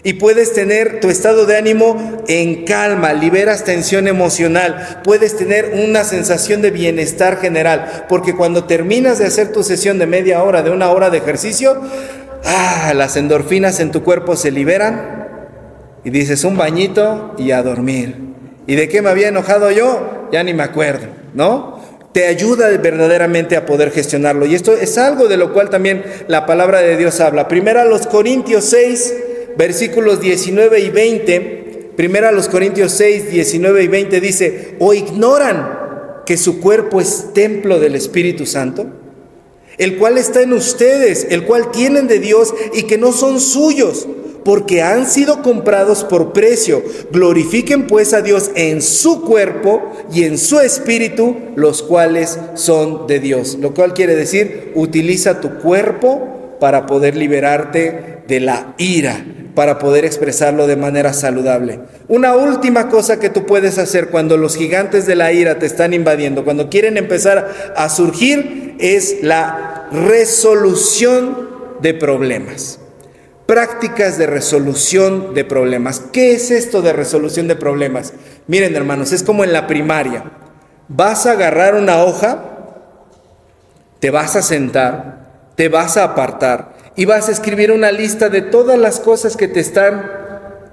Y 0.03 0.15
puedes 0.15 0.53
tener 0.53 0.99
tu 1.01 1.09
estado 1.09 1.47
de 1.47 1.57
ánimo 1.57 2.25
en 2.27 2.65
calma, 2.65 3.13
liberas 3.13 3.63
tensión 3.63 4.09
emocional, 4.09 5.01
puedes 5.05 5.37
tener 5.37 5.73
una 5.87 6.03
sensación 6.03 6.63
de 6.63 6.73
bienestar 6.73 7.41
general, 7.41 8.05
porque 8.09 8.35
cuando 8.35 8.65
terminas 8.65 9.19
de 9.19 9.27
hacer 9.27 9.53
tu 9.53 9.63
sesión 9.63 9.99
de 10.01 10.07
media 10.07 10.43
hora, 10.43 10.63
de 10.63 10.71
una 10.71 10.91
hora 10.91 11.11
de 11.11 11.19
ejercicio, 11.19 11.81
ah, 12.45 12.93
las 12.95 13.17
endorfinas 13.17 13.81
en 13.81 13.91
tu 13.91 14.03
cuerpo 14.03 14.37
se 14.37 14.51
liberan 14.51 15.25
y 16.05 16.11
dices 16.11 16.45
un 16.45 16.57
bañito 16.57 17.35
y 17.39 17.51
a 17.51 17.63
dormir. 17.63 18.17
¿Y 18.67 18.77
de 18.77 18.89
qué 18.89 19.03
me 19.03 19.11
había 19.11 19.29
enojado 19.29 19.71
yo? 19.71 20.29
Ya 20.33 20.43
ni 20.43 20.55
me 20.55 20.63
acuerdo, 20.63 21.07
¿no? 21.35 21.81
Te 22.13 22.27
ayuda 22.27 22.69
verdaderamente 22.79 23.57
a 23.57 23.67
poder 23.67 23.91
gestionarlo. 23.91 24.47
Y 24.47 24.55
esto 24.55 24.73
es 24.73 24.97
algo 24.99 25.27
de 25.27 25.37
lo 25.37 25.53
cual 25.53 25.71
también 25.71 26.05
la 26.29 26.47
palabra 26.47 26.81
de 26.81 26.97
Dios 26.97 27.21
habla. 27.21 27.49
Primero 27.49 27.81
a 27.81 27.85
los 27.85 28.07
Corintios 28.07 28.65
6, 28.67 29.15
versículos 29.59 30.21
19 30.21 30.81
y 30.81 30.91
20. 30.91 31.93
Primero 31.97 32.29
a 32.29 32.33
los 32.33 32.49
Corintios 32.49 32.93
6, 32.93 33.31
19 33.31 33.83
y 33.83 33.89
20 33.89 34.21
dice, 34.21 34.77
o 34.79 34.95
ignoran 34.95 36.23
que 36.25 36.37
su 36.37 36.61
cuerpo 36.61 37.01
es 37.01 37.33
templo 37.35 37.81
del 37.81 37.95
Espíritu 37.95 38.47
Santo 38.47 39.04
el 39.79 39.97
cual 39.97 40.19
está 40.19 40.43
en 40.43 40.53
ustedes, 40.53 41.27
el 41.31 41.45
cual 41.45 41.71
tienen 41.71 42.07
de 42.07 42.19
Dios 42.19 42.55
y 42.73 42.85
que 42.85 42.99
no 42.99 43.13
son 43.13 43.41
suyos, 43.41 44.07
porque 44.45 44.83
han 44.83 45.07
sido 45.07 45.43
comprados 45.43 46.05
por 46.05 46.33
precio. 46.33 46.83
Glorifiquen 47.11 47.87
pues 47.87 48.13
a 48.13 48.23
Dios 48.23 48.51
en 48.55 48.83
su 48.83 49.23
cuerpo 49.23 49.83
y 50.13 50.25
en 50.25 50.39
su 50.39 50.61
espíritu, 50.61 51.37
los 51.57 51.83
cuales 51.83 52.39
son 52.55 53.07
de 53.07 53.21
Dios. 53.21 53.57
Lo 53.61 53.75
cual 53.75 53.95
quiere 53.95 54.15
decir, 54.15 54.73
utiliza 54.75 55.41
tu 55.41 55.59
cuerpo 55.59 56.57
para 56.61 56.87
poder 56.87 57.17
liberarte 57.17 58.23
de 58.27 58.41
la 58.41 58.75
ira, 58.79 59.25
para 59.55 59.79
poder 59.79 60.05
expresarlo 60.05 60.67
de 60.67 60.77
manera 60.77 61.13
saludable. 61.13 61.81
Una 62.09 62.35
última 62.37 62.89
cosa 62.89 63.21
que 63.21 63.31
tú 63.31 63.47
puedes 63.47 63.79
hacer 63.79 64.09
cuando 64.09 64.37
los 64.37 64.57
gigantes 64.57 65.07
de 65.07 65.15
la 65.15 65.33
ira 65.33 65.59
te 65.59 65.67
están 65.67 65.95
invadiendo, 65.95 66.45
cuando 66.45 66.69
quieren 66.69 66.97
empezar 66.97 67.73
a 67.77 67.89
surgir, 67.89 68.75
es 68.79 69.23
la 69.23 69.89
resolución 69.93 71.49
de 71.81 71.95
problemas. 71.95 72.81
Prácticas 73.47 74.19
de 74.19 74.27
resolución 74.27 75.35
de 75.35 75.45
problemas. 75.45 76.01
¿Qué 76.13 76.33
es 76.33 76.51
esto 76.51 76.83
de 76.83 76.93
resolución 76.93 77.47
de 77.47 77.57
problemas? 77.57 78.15
Miren 78.47 78.75
hermanos, 78.75 79.13
es 79.13 79.23
como 79.23 79.45
en 79.45 79.53
la 79.53 79.67
primaria. 79.67 80.25
Vas 80.89 81.27
a 81.27 81.33
agarrar 81.33 81.75
una 81.75 82.03
hoja, 82.03 82.45
te 84.01 84.11
vas 84.11 84.35
a 84.37 84.43
sentar, 84.43 85.53
te 85.57 85.69
vas 85.69 85.97
a 85.97 86.05
apartar 86.05 86.74
y 86.97 87.05
vas 87.05 87.29
a 87.29 87.33
escribir 87.33 87.73
una 87.73 87.91
lista 87.91 88.29
de 88.29 88.43
todas 88.43 88.79
las 88.79 89.01
cosas 89.01 89.37
que 89.37 89.49
te 89.49 89.61
están 89.61 90.11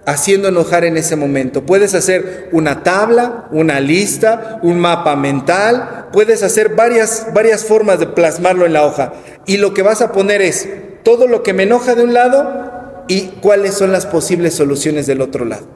haciendo 0.06 0.48
enojar 0.48 0.84
en 0.86 0.98
ese 0.98 1.16
momento. 1.16 1.66
Puedes 1.66 1.94
hacer 1.94 2.50
una 2.52 2.84
tabla, 2.84 3.48
una 3.52 3.80
lista, 3.80 4.60
un 4.62 4.80
mapa 4.80 5.16
mental, 5.16 6.08
puedes 6.12 6.44
hacer 6.44 6.76
varias, 6.76 7.28
varias 7.34 7.66
formas 7.66 8.00
de 8.00 8.08
plasmarlo 8.08 8.66
en 8.66 8.74
la 8.74 8.86
hoja. 8.86 9.14
Y 9.46 9.58
lo 9.58 9.74
que 9.74 9.84
vas 9.84 10.02
a 10.02 10.12
poner 10.12 10.42
es 10.42 10.70
todo 11.04 11.28
lo 11.28 11.44
que 11.44 11.54
me 11.54 11.64
enoja 11.64 11.96
de 11.96 12.04
un 12.04 12.14
lado 12.14 13.04
y 13.08 13.28
cuáles 13.42 13.74
son 13.76 13.92
las 13.92 14.06
posibles 14.06 14.54
soluciones 14.54 15.08
del 15.08 15.22
otro 15.22 15.46
lado. 15.46 15.68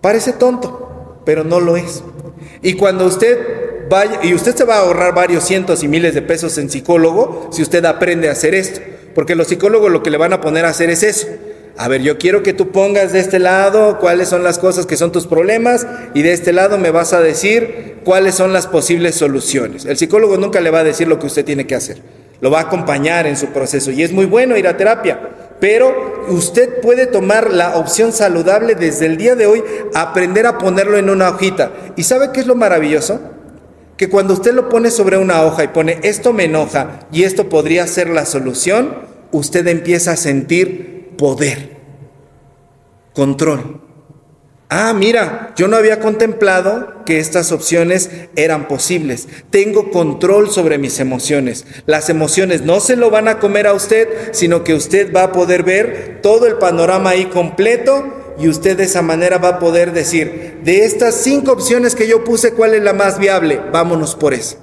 Parece 0.00 0.32
tonto, 0.32 1.20
pero 1.24 1.44
no 1.44 1.60
lo 1.60 1.76
es. 1.76 2.02
Y 2.62 2.74
cuando 2.74 3.06
usted 3.06 3.69
y 4.22 4.34
usted 4.34 4.54
se 4.54 4.64
va 4.64 4.76
a 4.76 4.80
ahorrar 4.80 5.14
varios 5.14 5.44
cientos 5.44 5.82
y 5.82 5.88
miles 5.88 6.14
de 6.14 6.22
pesos 6.22 6.56
en 6.58 6.70
psicólogo 6.70 7.48
si 7.52 7.62
usted 7.62 7.84
aprende 7.84 8.28
a 8.28 8.32
hacer 8.32 8.54
esto, 8.54 8.80
porque 9.14 9.34
los 9.34 9.48
psicólogos 9.48 9.90
lo 9.90 10.02
que 10.02 10.10
le 10.10 10.16
van 10.16 10.32
a 10.32 10.40
poner 10.40 10.64
a 10.64 10.68
hacer 10.68 10.90
es 10.90 11.02
eso. 11.02 11.26
A 11.76 11.88
ver, 11.88 12.02
yo 12.02 12.18
quiero 12.18 12.42
que 12.42 12.52
tú 12.52 12.70
pongas 12.70 13.12
de 13.12 13.20
este 13.20 13.38
lado 13.38 13.98
cuáles 13.98 14.28
son 14.28 14.44
las 14.44 14.58
cosas 14.58 14.86
que 14.86 14.96
son 14.96 15.12
tus 15.12 15.26
problemas 15.26 15.86
y 16.14 16.22
de 16.22 16.32
este 16.32 16.52
lado 16.52 16.78
me 16.78 16.90
vas 16.90 17.12
a 17.12 17.20
decir 17.20 17.96
cuáles 18.04 18.34
son 18.34 18.52
las 18.52 18.66
posibles 18.66 19.14
soluciones. 19.14 19.86
El 19.86 19.96
psicólogo 19.96 20.36
nunca 20.36 20.60
le 20.60 20.70
va 20.70 20.80
a 20.80 20.84
decir 20.84 21.08
lo 21.08 21.18
que 21.18 21.26
usted 21.26 21.44
tiene 21.44 21.66
que 21.66 21.74
hacer, 21.74 21.98
lo 22.40 22.50
va 22.50 22.58
a 22.58 22.62
acompañar 22.62 23.26
en 23.26 23.36
su 23.36 23.46
proceso 23.46 23.90
y 23.90 24.02
es 24.02 24.12
muy 24.12 24.26
bueno 24.26 24.56
ir 24.56 24.68
a 24.68 24.76
terapia, 24.76 25.20
pero 25.58 26.26
usted 26.28 26.80
puede 26.80 27.06
tomar 27.06 27.50
la 27.50 27.76
opción 27.76 28.12
saludable 28.12 28.74
desde 28.74 29.06
el 29.06 29.16
día 29.16 29.34
de 29.34 29.46
hoy, 29.46 29.64
aprender 29.94 30.46
a 30.46 30.58
ponerlo 30.58 30.96
en 30.96 31.10
una 31.10 31.30
hojita. 31.30 31.72
¿Y 31.96 32.04
sabe 32.04 32.30
qué 32.32 32.40
es 32.40 32.46
lo 32.46 32.54
maravilloso? 32.54 33.20
Que 34.00 34.08
cuando 34.08 34.32
usted 34.32 34.54
lo 34.54 34.70
pone 34.70 34.90
sobre 34.90 35.18
una 35.18 35.42
hoja 35.42 35.62
y 35.62 35.68
pone 35.68 35.98
esto 36.04 36.32
me 36.32 36.44
enoja 36.44 37.00
y 37.12 37.24
esto 37.24 37.50
podría 37.50 37.86
ser 37.86 38.08
la 38.08 38.24
solución, 38.24 38.96
usted 39.30 39.68
empieza 39.68 40.12
a 40.12 40.16
sentir 40.16 41.10
poder, 41.18 41.76
control. 43.12 43.82
Ah, 44.70 44.94
mira, 44.94 45.52
yo 45.54 45.68
no 45.68 45.76
había 45.76 46.00
contemplado 46.00 47.04
que 47.04 47.18
estas 47.18 47.52
opciones 47.52 48.10
eran 48.36 48.68
posibles. 48.68 49.28
Tengo 49.50 49.90
control 49.90 50.48
sobre 50.48 50.78
mis 50.78 50.98
emociones. 50.98 51.66
Las 51.84 52.08
emociones 52.08 52.62
no 52.62 52.80
se 52.80 52.96
lo 52.96 53.10
van 53.10 53.28
a 53.28 53.38
comer 53.38 53.66
a 53.66 53.74
usted, 53.74 54.32
sino 54.32 54.64
que 54.64 54.72
usted 54.72 55.14
va 55.14 55.24
a 55.24 55.32
poder 55.32 55.62
ver 55.62 56.20
todo 56.22 56.46
el 56.46 56.54
panorama 56.54 57.10
ahí 57.10 57.26
completo 57.26 58.19
y 58.38 58.48
usted 58.48 58.76
de 58.76 58.84
esa 58.84 59.02
manera 59.02 59.38
va 59.38 59.48
a 59.48 59.58
poder 59.58 59.92
decir, 59.92 60.60
de 60.62 60.84
estas 60.84 61.14
cinco 61.14 61.52
opciones 61.52 61.94
que 61.94 62.06
yo 62.06 62.24
puse, 62.24 62.52
¿cuál 62.52 62.74
es 62.74 62.82
la 62.82 62.92
más 62.92 63.18
viable? 63.18 63.60
Vámonos 63.72 64.14
por 64.14 64.34
esa. 64.34 64.56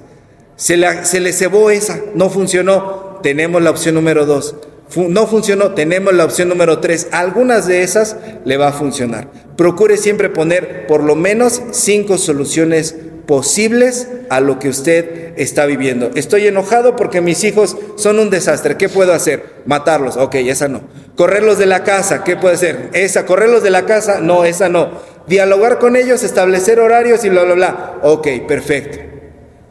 Se, 0.56 0.76
le 0.76 1.32
cebó 1.32 1.70
esa, 1.70 2.00
no 2.14 2.30
funcionó, 2.30 3.20
tenemos 3.22 3.62
la 3.62 3.70
opción 3.70 3.94
número 3.94 4.26
dos. 4.26 4.56
no 4.96 5.26
funcionó, 5.26 5.74
tenemos 5.74 6.12
la 6.14 6.24
opción 6.24 6.48
número 6.48 6.80
tres. 6.80 7.08
Algunas 7.12 7.66
de 7.66 7.82
esas 7.82 8.16
le 8.44 8.56
va 8.56 8.68
a 8.68 8.72
funcionar. 8.72 9.30
Procure 9.56 9.96
siempre 9.96 10.28
poner 10.30 10.86
por 10.86 11.04
lo 11.04 11.14
menos 11.14 11.62
cinco 11.70 12.18
soluciones 12.18 12.96
posibles 13.28 14.08
a 14.30 14.40
lo 14.40 14.58
que 14.58 14.70
usted 14.70 15.34
está 15.36 15.66
viviendo. 15.66 16.10
Estoy 16.14 16.46
enojado 16.46 16.96
porque 16.96 17.20
mis 17.20 17.44
hijos 17.44 17.76
son 17.96 18.18
un 18.18 18.30
desastre. 18.30 18.78
¿Qué 18.78 18.88
puedo 18.88 19.12
hacer? 19.12 19.44
Matarlos. 19.66 20.16
Ok, 20.16 20.36
esa 20.36 20.66
no. 20.66 20.80
Correrlos 21.14 21.58
de 21.58 21.66
la 21.66 21.84
casa. 21.84 22.24
¿Qué 22.24 22.36
puede 22.36 22.56
ser? 22.56 22.88
Esa. 22.94 23.26
Correrlos 23.26 23.62
de 23.62 23.68
la 23.68 23.84
casa. 23.84 24.20
No, 24.22 24.46
esa 24.46 24.70
no. 24.70 24.92
Dialogar 25.26 25.78
con 25.78 25.94
ellos, 25.94 26.22
establecer 26.22 26.80
horarios 26.80 27.22
y 27.22 27.28
bla, 27.28 27.44
bla, 27.44 27.54
bla. 27.54 27.94
Ok, 28.02 28.28
perfecto. 28.48 28.98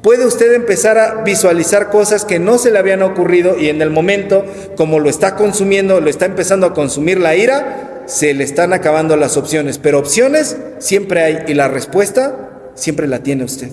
Puede 0.03 0.27
usted 0.27 0.53
empezar 0.53 0.99
a 0.99 1.23
visualizar 1.23 1.89
cosas 1.89 2.25
que 2.25 2.37
no 2.37 2.59
se 2.59 2.69
le 2.69 2.77
habían 2.77 3.01
ocurrido 3.01 3.57
y 3.57 3.69
en 3.69 3.81
el 3.81 3.89
momento, 3.89 4.45
como 4.75 4.99
lo 4.99 5.09
está 5.09 5.35
consumiendo, 5.35 5.99
lo 5.99 6.11
está 6.11 6.27
empezando 6.27 6.67
a 6.67 6.75
consumir 6.75 7.19
la 7.19 7.35
ira, 7.35 8.03
se 8.05 8.35
le 8.35 8.43
están 8.43 8.71
acabando 8.71 9.15
las 9.15 9.35
opciones. 9.35 9.79
Pero 9.79 9.97
opciones 9.97 10.57
siempre 10.77 11.23
hay 11.23 11.39
y 11.47 11.55
la 11.55 11.69
respuesta 11.69 12.47
siempre 12.77 13.07
la 13.07 13.19
tiene 13.19 13.43
usted. 13.43 13.69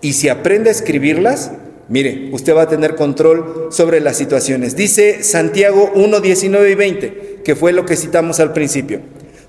Y 0.00 0.12
si 0.12 0.28
aprende 0.28 0.68
a 0.68 0.72
escribirlas, 0.72 1.52
mire, 1.88 2.28
usted 2.32 2.54
va 2.54 2.62
a 2.62 2.68
tener 2.68 2.94
control 2.94 3.68
sobre 3.70 4.00
las 4.00 4.18
situaciones. 4.18 4.76
Dice 4.76 5.22
Santiago 5.22 5.90
1, 5.94 6.20
19 6.20 6.70
y 6.70 6.74
20, 6.74 7.40
que 7.42 7.56
fue 7.56 7.72
lo 7.72 7.86
que 7.86 7.96
citamos 7.96 8.38
al 8.40 8.52
principio. 8.52 9.00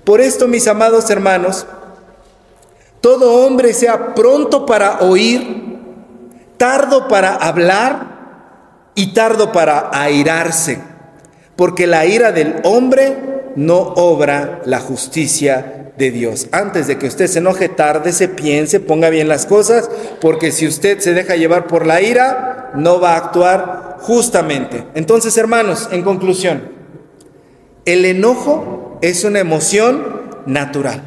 Por 0.06 0.22
esto, 0.22 0.48
mis 0.48 0.68
amados 0.68 1.10
hermanos, 1.10 1.66
todo 3.02 3.46
hombre 3.46 3.74
sea 3.74 4.16
pronto 4.16 4.66
para 4.66 5.00
oír, 5.00 5.78
tardo 6.58 7.08
para 7.08 7.36
hablar 7.36 8.16
y 8.96 9.14
tardo 9.14 9.52
para 9.52 9.90
airarse, 9.92 10.80
porque 11.56 11.86
la 11.86 12.06
ira 12.06 12.32
del 12.32 12.56
hombre 12.64 13.35
no 13.56 13.80
obra 13.80 14.62
la 14.66 14.80
justicia 14.80 15.92
de 15.98 16.12
Dios. 16.12 16.48
Antes 16.52 16.88
de 16.88 16.98
que 16.98 17.08
usted 17.08 17.28
se 17.28 17.40
enoje, 17.40 17.70
tarde, 17.70 18.12
se 18.12 18.28
piense, 18.28 18.80
ponga 18.80 19.10
bien 19.10 19.28
las 19.28 19.46
cosas, 19.46 19.90
porque 20.22 20.52
si 20.52 20.68
usted 20.68 21.00
se 21.00 21.14
deja 21.14 21.36
llevar 21.36 21.68
por 21.68 21.86
la 21.86 22.02
ira, 22.02 22.72
no 22.76 23.00
va 23.00 23.14
a 23.14 23.18
actuar 23.18 23.98
justamente. 24.02 24.84
Entonces, 24.94 25.38
hermanos, 25.38 25.90
en 25.92 26.04
conclusión, 26.04 26.70
el 27.86 28.06
enojo 28.06 29.00
es 29.02 29.24
una 29.24 29.40
emoción 29.40 30.04
natural. 30.46 31.02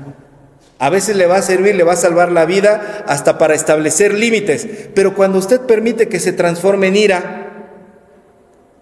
A 0.78 0.90
veces 0.90 1.16
le 1.16 1.26
va 1.26 1.36
a 1.36 1.42
servir, 1.42 1.74
le 1.74 1.82
va 1.82 1.94
a 1.94 1.96
salvar 1.96 2.30
la 2.30 2.46
vida 2.46 3.04
hasta 3.06 3.36
para 3.36 3.54
establecer 3.54 4.14
límites, 4.14 4.66
pero 4.94 5.14
cuando 5.14 5.38
usted 5.38 5.60
permite 5.62 6.08
que 6.08 6.20
se 6.20 6.32
transforme 6.32 6.86
en 6.86 6.96
ira, 6.96 7.47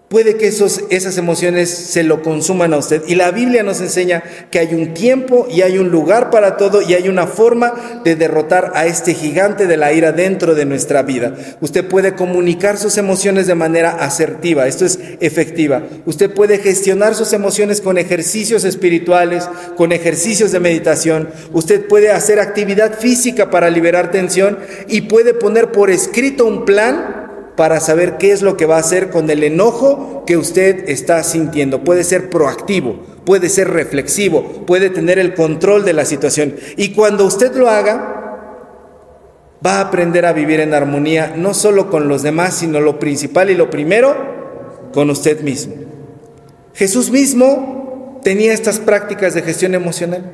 Puede 0.09 0.37
que 0.37 0.47
esos, 0.47 0.83
esas 0.89 1.17
emociones 1.17 1.69
se 1.69 2.01
lo 2.01 2.21
consuman 2.21 2.73
a 2.73 2.77
usted. 2.77 3.03
Y 3.07 3.15
la 3.15 3.31
Biblia 3.31 3.61
nos 3.61 3.81
enseña 3.81 4.23
que 4.49 4.59
hay 4.59 4.73
un 4.73 4.93
tiempo 4.93 5.47
y 5.51 5.63
hay 5.63 5.77
un 5.79 5.89
lugar 5.89 6.29
para 6.29 6.55
todo 6.55 6.81
y 6.81 6.93
hay 6.93 7.09
una 7.09 7.27
forma 7.27 8.01
de 8.05 8.15
derrotar 8.15 8.71
a 8.73 8.85
este 8.85 9.13
gigante 9.13 9.67
de 9.67 9.75
la 9.75 9.91
ira 9.91 10.13
dentro 10.13 10.55
de 10.55 10.63
nuestra 10.63 11.03
vida. 11.03 11.35
Usted 11.59 11.85
puede 11.85 12.15
comunicar 12.15 12.77
sus 12.77 12.97
emociones 12.97 13.47
de 13.47 13.55
manera 13.55 13.97
asertiva, 13.99 14.65
esto 14.65 14.85
es 14.85 14.97
efectiva. 15.19 15.83
Usted 16.05 16.33
puede 16.33 16.59
gestionar 16.59 17.13
sus 17.13 17.33
emociones 17.33 17.81
con 17.81 17.97
ejercicios 17.97 18.63
espirituales, 18.63 19.49
con 19.75 19.91
ejercicios 19.91 20.53
de 20.53 20.61
meditación. 20.61 21.27
Usted 21.51 21.85
puede 21.85 22.11
hacer 22.11 22.39
actividad 22.39 22.97
física 22.97 23.51
para 23.51 23.69
liberar 23.69 24.09
tensión 24.09 24.57
y 24.87 25.01
puede 25.01 25.33
poner 25.33 25.73
por 25.73 25.89
escrito 25.89 26.45
un 26.45 26.63
plan 26.63 27.26
para 27.57 27.79
saber 27.79 28.17
qué 28.19 28.31
es 28.31 28.43
lo 28.43 28.55
que 28.55 28.67
va 28.67 28.77
a 28.77 28.81
hacer 28.81 29.09
con 29.09 29.29
el 29.29 29.43
enojo 29.43 30.23
que 30.25 30.37
usted 30.37 30.87
está 30.87 31.23
sintiendo. 31.23 31.83
Puede 31.83 32.03
ser 32.03 32.29
proactivo, 32.29 32.99
puede 33.25 33.49
ser 33.49 33.71
reflexivo, 33.71 34.43
puede 34.65 34.91
tener 34.91 35.17
el 35.17 35.33
control 35.33 35.83
de 35.83 35.93
la 35.93 36.05
situación. 36.05 36.55
Y 36.77 36.93
cuando 36.93 37.25
usted 37.25 37.53
lo 37.55 37.67
haga, 37.67 38.13
va 39.65 39.77
a 39.77 39.81
aprender 39.81 40.27
a 40.27 40.33
vivir 40.33 40.59
en 40.59 40.75
armonía, 40.75 41.33
no 41.35 41.55
solo 41.55 41.89
con 41.89 42.07
los 42.07 42.21
demás, 42.21 42.53
sino 42.53 42.79
lo 42.79 42.99
principal 42.99 43.49
y 43.49 43.55
lo 43.55 43.71
primero, 43.71 44.15
con 44.93 45.09
usted 45.09 45.41
mismo. 45.41 45.73
Jesús 46.75 47.09
mismo 47.09 48.21
tenía 48.23 48.53
estas 48.53 48.77
prácticas 48.77 49.33
de 49.33 49.41
gestión 49.41 49.73
emocional. 49.73 50.31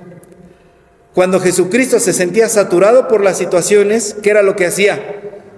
Cuando 1.14 1.40
Jesucristo 1.40 2.02
se 2.02 2.12
sentía 2.12 2.50
saturado 2.50 3.08
por 3.08 3.24
las 3.24 3.38
situaciones, 3.38 4.18
¿qué 4.22 4.32
era 4.32 4.42
lo 4.42 4.58
que 4.58 4.66
hacía? 4.66 5.00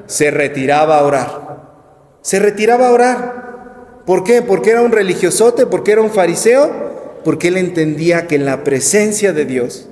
Se 0.08 0.32
retiraba 0.32 1.00
a 1.00 1.04
orar 1.04 1.46
se 2.26 2.40
retiraba 2.40 2.88
a 2.88 2.92
orar. 2.92 4.02
¿Por 4.08 4.24
qué? 4.24 4.42
Porque 4.42 4.72
era 4.72 4.82
un 4.82 4.92
religiosote, 4.92 5.68
porque 5.68 5.92
era 5.92 6.02
un 6.02 6.10
fariseo, 6.10 7.22
porque 7.24 7.50
él 7.50 7.58
entendía 7.58 8.26
que 8.26 8.34
en 8.34 8.46
la 8.46 8.64
presencia 8.64 9.32
de 9.32 9.46
Dios, 9.46 9.88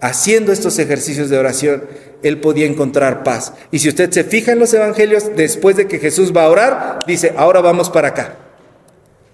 haciendo 0.00 0.52
estos 0.52 0.78
ejercicios 0.78 1.30
de 1.30 1.36
oración, 1.36 1.82
él 2.22 2.40
podía 2.40 2.64
encontrar 2.64 3.24
paz. 3.24 3.54
Y 3.72 3.80
si 3.80 3.88
usted 3.88 4.08
se 4.12 4.22
fija 4.22 4.52
en 4.52 4.60
los 4.60 4.72
evangelios, 4.72 5.34
después 5.34 5.74
de 5.74 5.88
que 5.88 5.98
Jesús 5.98 6.32
va 6.32 6.44
a 6.44 6.48
orar, 6.48 6.98
dice, 7.08 7.34
ahora 7.36 7.60
vamos 7.60 7.90
para 7.90 8.08
acá. 8.08 8.36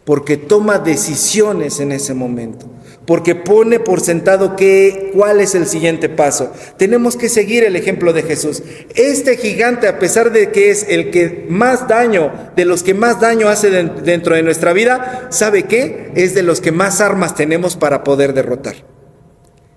Porque 0.04 0.36
toma 0.36 0.78
decisiones 0.78 1.80
en 1.80 1.92
ese 1.92 2.14
momento 2.14 2.68
porque 3.06 3.34
pone 3.34 3.80
por 3.80 4.00
sentado 4.00 4.56
que, 4.56 5.10
cuál 5.12 5.40
es 5.40 5.54
el 5.54 5.66
siguiente 5.66 6.08
paso. 6.08 6.52
Tenemos 6.78 7.16
que 7.16 7.28
seguir 7.28 7.64
el 7.64 7.76
ejemplo 7.76 8.12
de 8.12 8.22
Jesús. 8.22 8.62
Este 8.94 9.36
gigante, 9.36 9.88
a 9.88 9.98
pesar 9.98 10.32
de 10.32 10.50
que 10.50 10.70
es 10.70 10.86
el 10.88 11.10
que 11.10 11.46
más 11.48 11.86
daño, 11.86 12.32
de 12.56 12.64
los 12.64 12.82
que 12.82 12.94
más 12.94 13.20
daño 13.20 13.48
hace 13.48 13.70
dentro 13.70 14.34
de 14.34 14.42
nuestra 14.42 14.72
vida, 14.72 15.28
¿sabe 15.30 15.64
qué? 15.64 16.12
Es 16.14 16.34
de 16.34 16.42
los 16.42 16.60
que 16.60 16.72
más 16.72 17.00
armas 17.00 17.34
tenemos 17.34 17.76
para 17.76 18.04
poder 18.04 18.32
derrotar. 18.32 18.76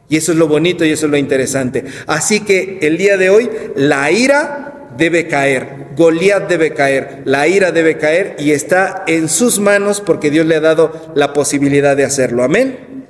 Y 0.09 0.15
eso 0.15 0.31
es 0.31 0.37
lo 0.37 0.47
bonito 0.47 0.85
y 0.85 0.91
eso 0.91 1.07
es 1.07 1.11
lo 1.11 1.17
interesante. 1.17 1.83
Así 2.05 2.39
que 2.39 2.79
el 2.81 2.97
día 2.97 3.17
de 3.17 3.29
hoy, 3.29 3.49
la 3.75 4.09
ira 4.09 4.76
debe 4.95 5.27
caer, 5.27 5.87
Goliat 5.95 6.47
debe 6.47 6.73
caer, 6.73 7.23
la 7.25 7.47
ira 7.47 7.71
debe 7.71 7.97
caer 7.97 8.35
y 8.39 8.51
está 8.51 9.03
en 9.07 9.29
sus 9.29 9.59
manos 9.59 10.01
porque 10.01 10.29
Dios 10.29 10.45
le 10.45 10.55
ha 10.55 10.61
dado 10.61 11.11
la 11.15 11.33
posibilidad 11.33 11.97
de 11.97 12.05
hacerlo. 12.05 12.43
Amén. 12.43 13.07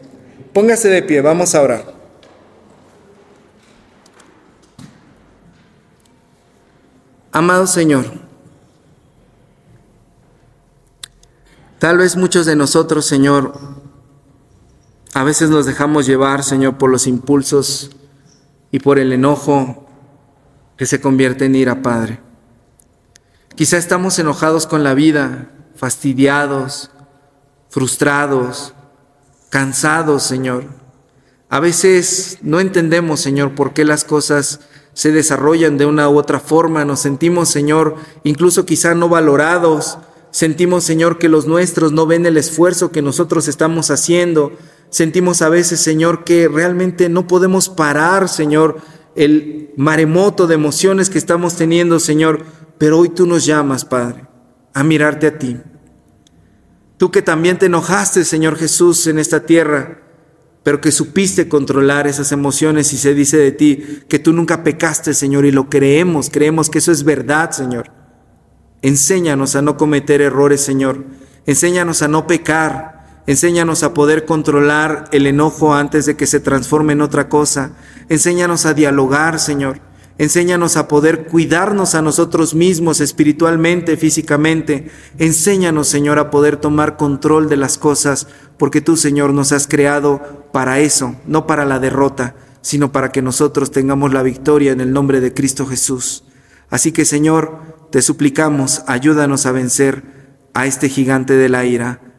Póngase 0.53 0.89
de 0.89 1.03
pie, 1.03 1.21
vamos 1.21 1.53
a 1.53 1.61
orar. 1.61 1.97
Amado 7.31 7.67
Señor, 7.67 8.05
tal 11.77 11.99
vez 11.99 12.15
muchos 12.15 12.47
de 12.47 12.55
nosotros, 12.55 13.05
Señor, 13.05 13.53
a 15.13 15.23
veces 15.23 15.49
nos 15.49 15.65
dejamos 15.65 16.07
llevar, 16.07 16.43
Señor, 16.43 16.77
por 16.77 16.89
los 16.89 17.05
impulsos 17.05 17.91
y 18.71 18.79
por 18.79 18.97
el 18.97 19.13
enojo 19.13 19.86
que 20.77 20.85
se 20.85 21.01
convierte 21.01 21.45
en 21.45 21.55
ira, 21.55 21.81
Padre. 21.81 22.19
Quizá 23.55 23.77
estamos 23.77 24.19
enojados 24.19 24.67
con 24.67 24.83
la 24.83 24.93
vida, 24.93 25.49
fastidiados, 25.75 26.91
frustrados, 27.69 28.73
cansados, 29.49 30.23
Señor. 30.23 30.65
A 31.49 31.59
veces 31.59 32.37
no 32.41 32.59
entendemos, 32.59 33.19
Señor, 33.19 33.55
por 33.55 33.73
qué 33.73 33.85
las 33.85 34.03
cosas 34.03 34.59
se 34.93 35.11
desarrollan 35.11 35.77
de 35.77 35.85
una 35.85 36.09
u 36.09 36.17
otra 36.17 36.39
forma. 36.39 36.85
Nos 36.85 36.99
sentimos, 36.99 37.49
Señor, 37.49 37.95
incluso 38.23 38.65
quizá 38.65 38.95
no 38.95 39.09
valorados. 39.09 39.97
Sentimos, 40.31 40.83
Señor, 40.83 41.17
que 41.17 41.29
los 41.29 41.47
nuestros 41.47 41.91
no 41.91 42.05
ven 42.05 42.25
el 42.25 42.37
esfuerzo 42.37 42.91
que 42.91 43.01
nosotros 43.01 43.47
estamos 43.47 43.91
haciendo. 43.91 44.51
Sentimos 44.89 45.41
a 45.41 45.49
veces, 45.49 45.79
Señor, 45.79 46.23
que 46.23 46.47
realmente 46.47 47.09
no 47.09 47.27
podemos 47.27 47.69
parar, 47.69 48.27
Señor, 48.27 48.81
el 49.17 49.71
maremoto 49.75 50.47
de 50.47 50.55
emociones 50.55 51.09
que 51.09 51.17
estamos 51.17 51.55
teniendo, 51.55 51.99
Señor. 51.99 52.45
Pero 52.77 52.99
hoy 52.99 53.09
tú 53.09 53.25
nos 53.25 53.45
llamas, 53.45 53.83
Padre, 53.83 54.25
a 54.73 54.83
mirarte 54.83 55.27
a 55.27 55.37
ti. 55.37 55.57
Tú 56.97 57.11
que 57.11 57.21
también 57.21 57.59
te 57.59 57.65
enojaste, 57.65 58.23
Señor 58.23 58.57
Jesús, 58.57 59.05
en 59.07 59.19
esta 59.19 59.45
tierra, 59.45 60.01
pero 60.63 60.81
que 60.81 60.91
supiste 60.91 61.47
controlar 61.47 62.07
esas 62.07 62.31
emociones 62.31 62.91
y 62.93 62.97
se 62.97 63.13
dice 63.13 63.37
de 63.37 63.51
ti 63.51 64.01
que 64.07 64.19
tú 64.19 64.33
nunca 64.33 64.63
pecaste, 64.63 65.13
Señor, 65.13 65.45
y 65.45 65.51
lo 65.51 65.69
creemos, 65.69 66.29
creemos 66.29 66.69
que 66.69 66.79
eso 66.79 66.91
es 66.91 67.03
verdad, 67.03 67.51
Señor. 67.51 67.91
Enséñanos 68.81 69.55
a 69.55 69.61
no 69.61 69.77
cometer 69.77 70.21
errores, 70.21 70.61
Señor. 70.61 71.05
Enséñanos 71.45 72.01
a 72.01 72.07
no 72.07 72.27
pecar. 72.27 72.96
Enséñanos 73.27 73.83
a 73.83 73.93
poder 73.93 74.23
controlar 74.23 75.09
el 75.11 75.27
enojo 75.27 75.73
antes 75.73 76.05
de 76.05 76.15
que 76.15 76.25
se 76.25 76.39
transforme 76.39 76.93
en 76.93 77.01
otra 77.01 77.27
cosa. 77.27 77.71
Enséñanos 78.07 78.65
a 78.65 78.73
dialogar, 78.73 79.37
Señor. 79.39 79.81
Enséñanos 80.17 80.77
a 80.77 80.87
poder 80.87 81.27
cuidarnos 81.27 81.93
a 81.93 82.01
nosotros 82.01 82.55
mismos 82.55 83.01
espiritualmente, 83.01 83.97
físicamente. 83.97 84.89
Enséñanos, 85.17 85.89
Señor, 85.89 86.19
a 86.19 86.31
poder 86.31 86.55
tomar 86.55 86.95
control 86.95 87.49
de 87.49 87.57
las 87.57 87.77
cosas, 87.77 88.27
porque 88.57 88.79
tú, 88.79 88.95
Señor, 88.95 89.33
nos 89.33 89.51
has 89.51 89.67
creado 89.67 90.47
para 90.53 90.79
eso, 90.79 91.17
no 91.27 91.45
para 91.45 91.65
la 91.65 91.79
derrota, 91.79 92.33
sino 92.61 92.93
para 92.93 93.11
que 93.11 93.21
nosotros 93.21 93.71
tengamos 93.71 94.13
la 94.13 94.23
victoria 94.23 94.71
en 94.71 94.79
el 94.79 94.93
nombre 94.93 95.19
de 95.19 95.33
Cristo 95.33 95.65
Jesús. 95.65 96.23
Así 96.69 96.93
que, 96.93 97.03
Señor, 97.03 97.89
te 97.91 98.01
suplicamos, 98.01 98.83
ayúdanos 98.87 99.45
a 99.45 99.51
vencer 99.51 100.03
a 100.53 100.65
este 100.65 100.87
gigante 100.87 101.33
de 101.33 101.49
la 101.49 101.65
ira, 101.65 102.06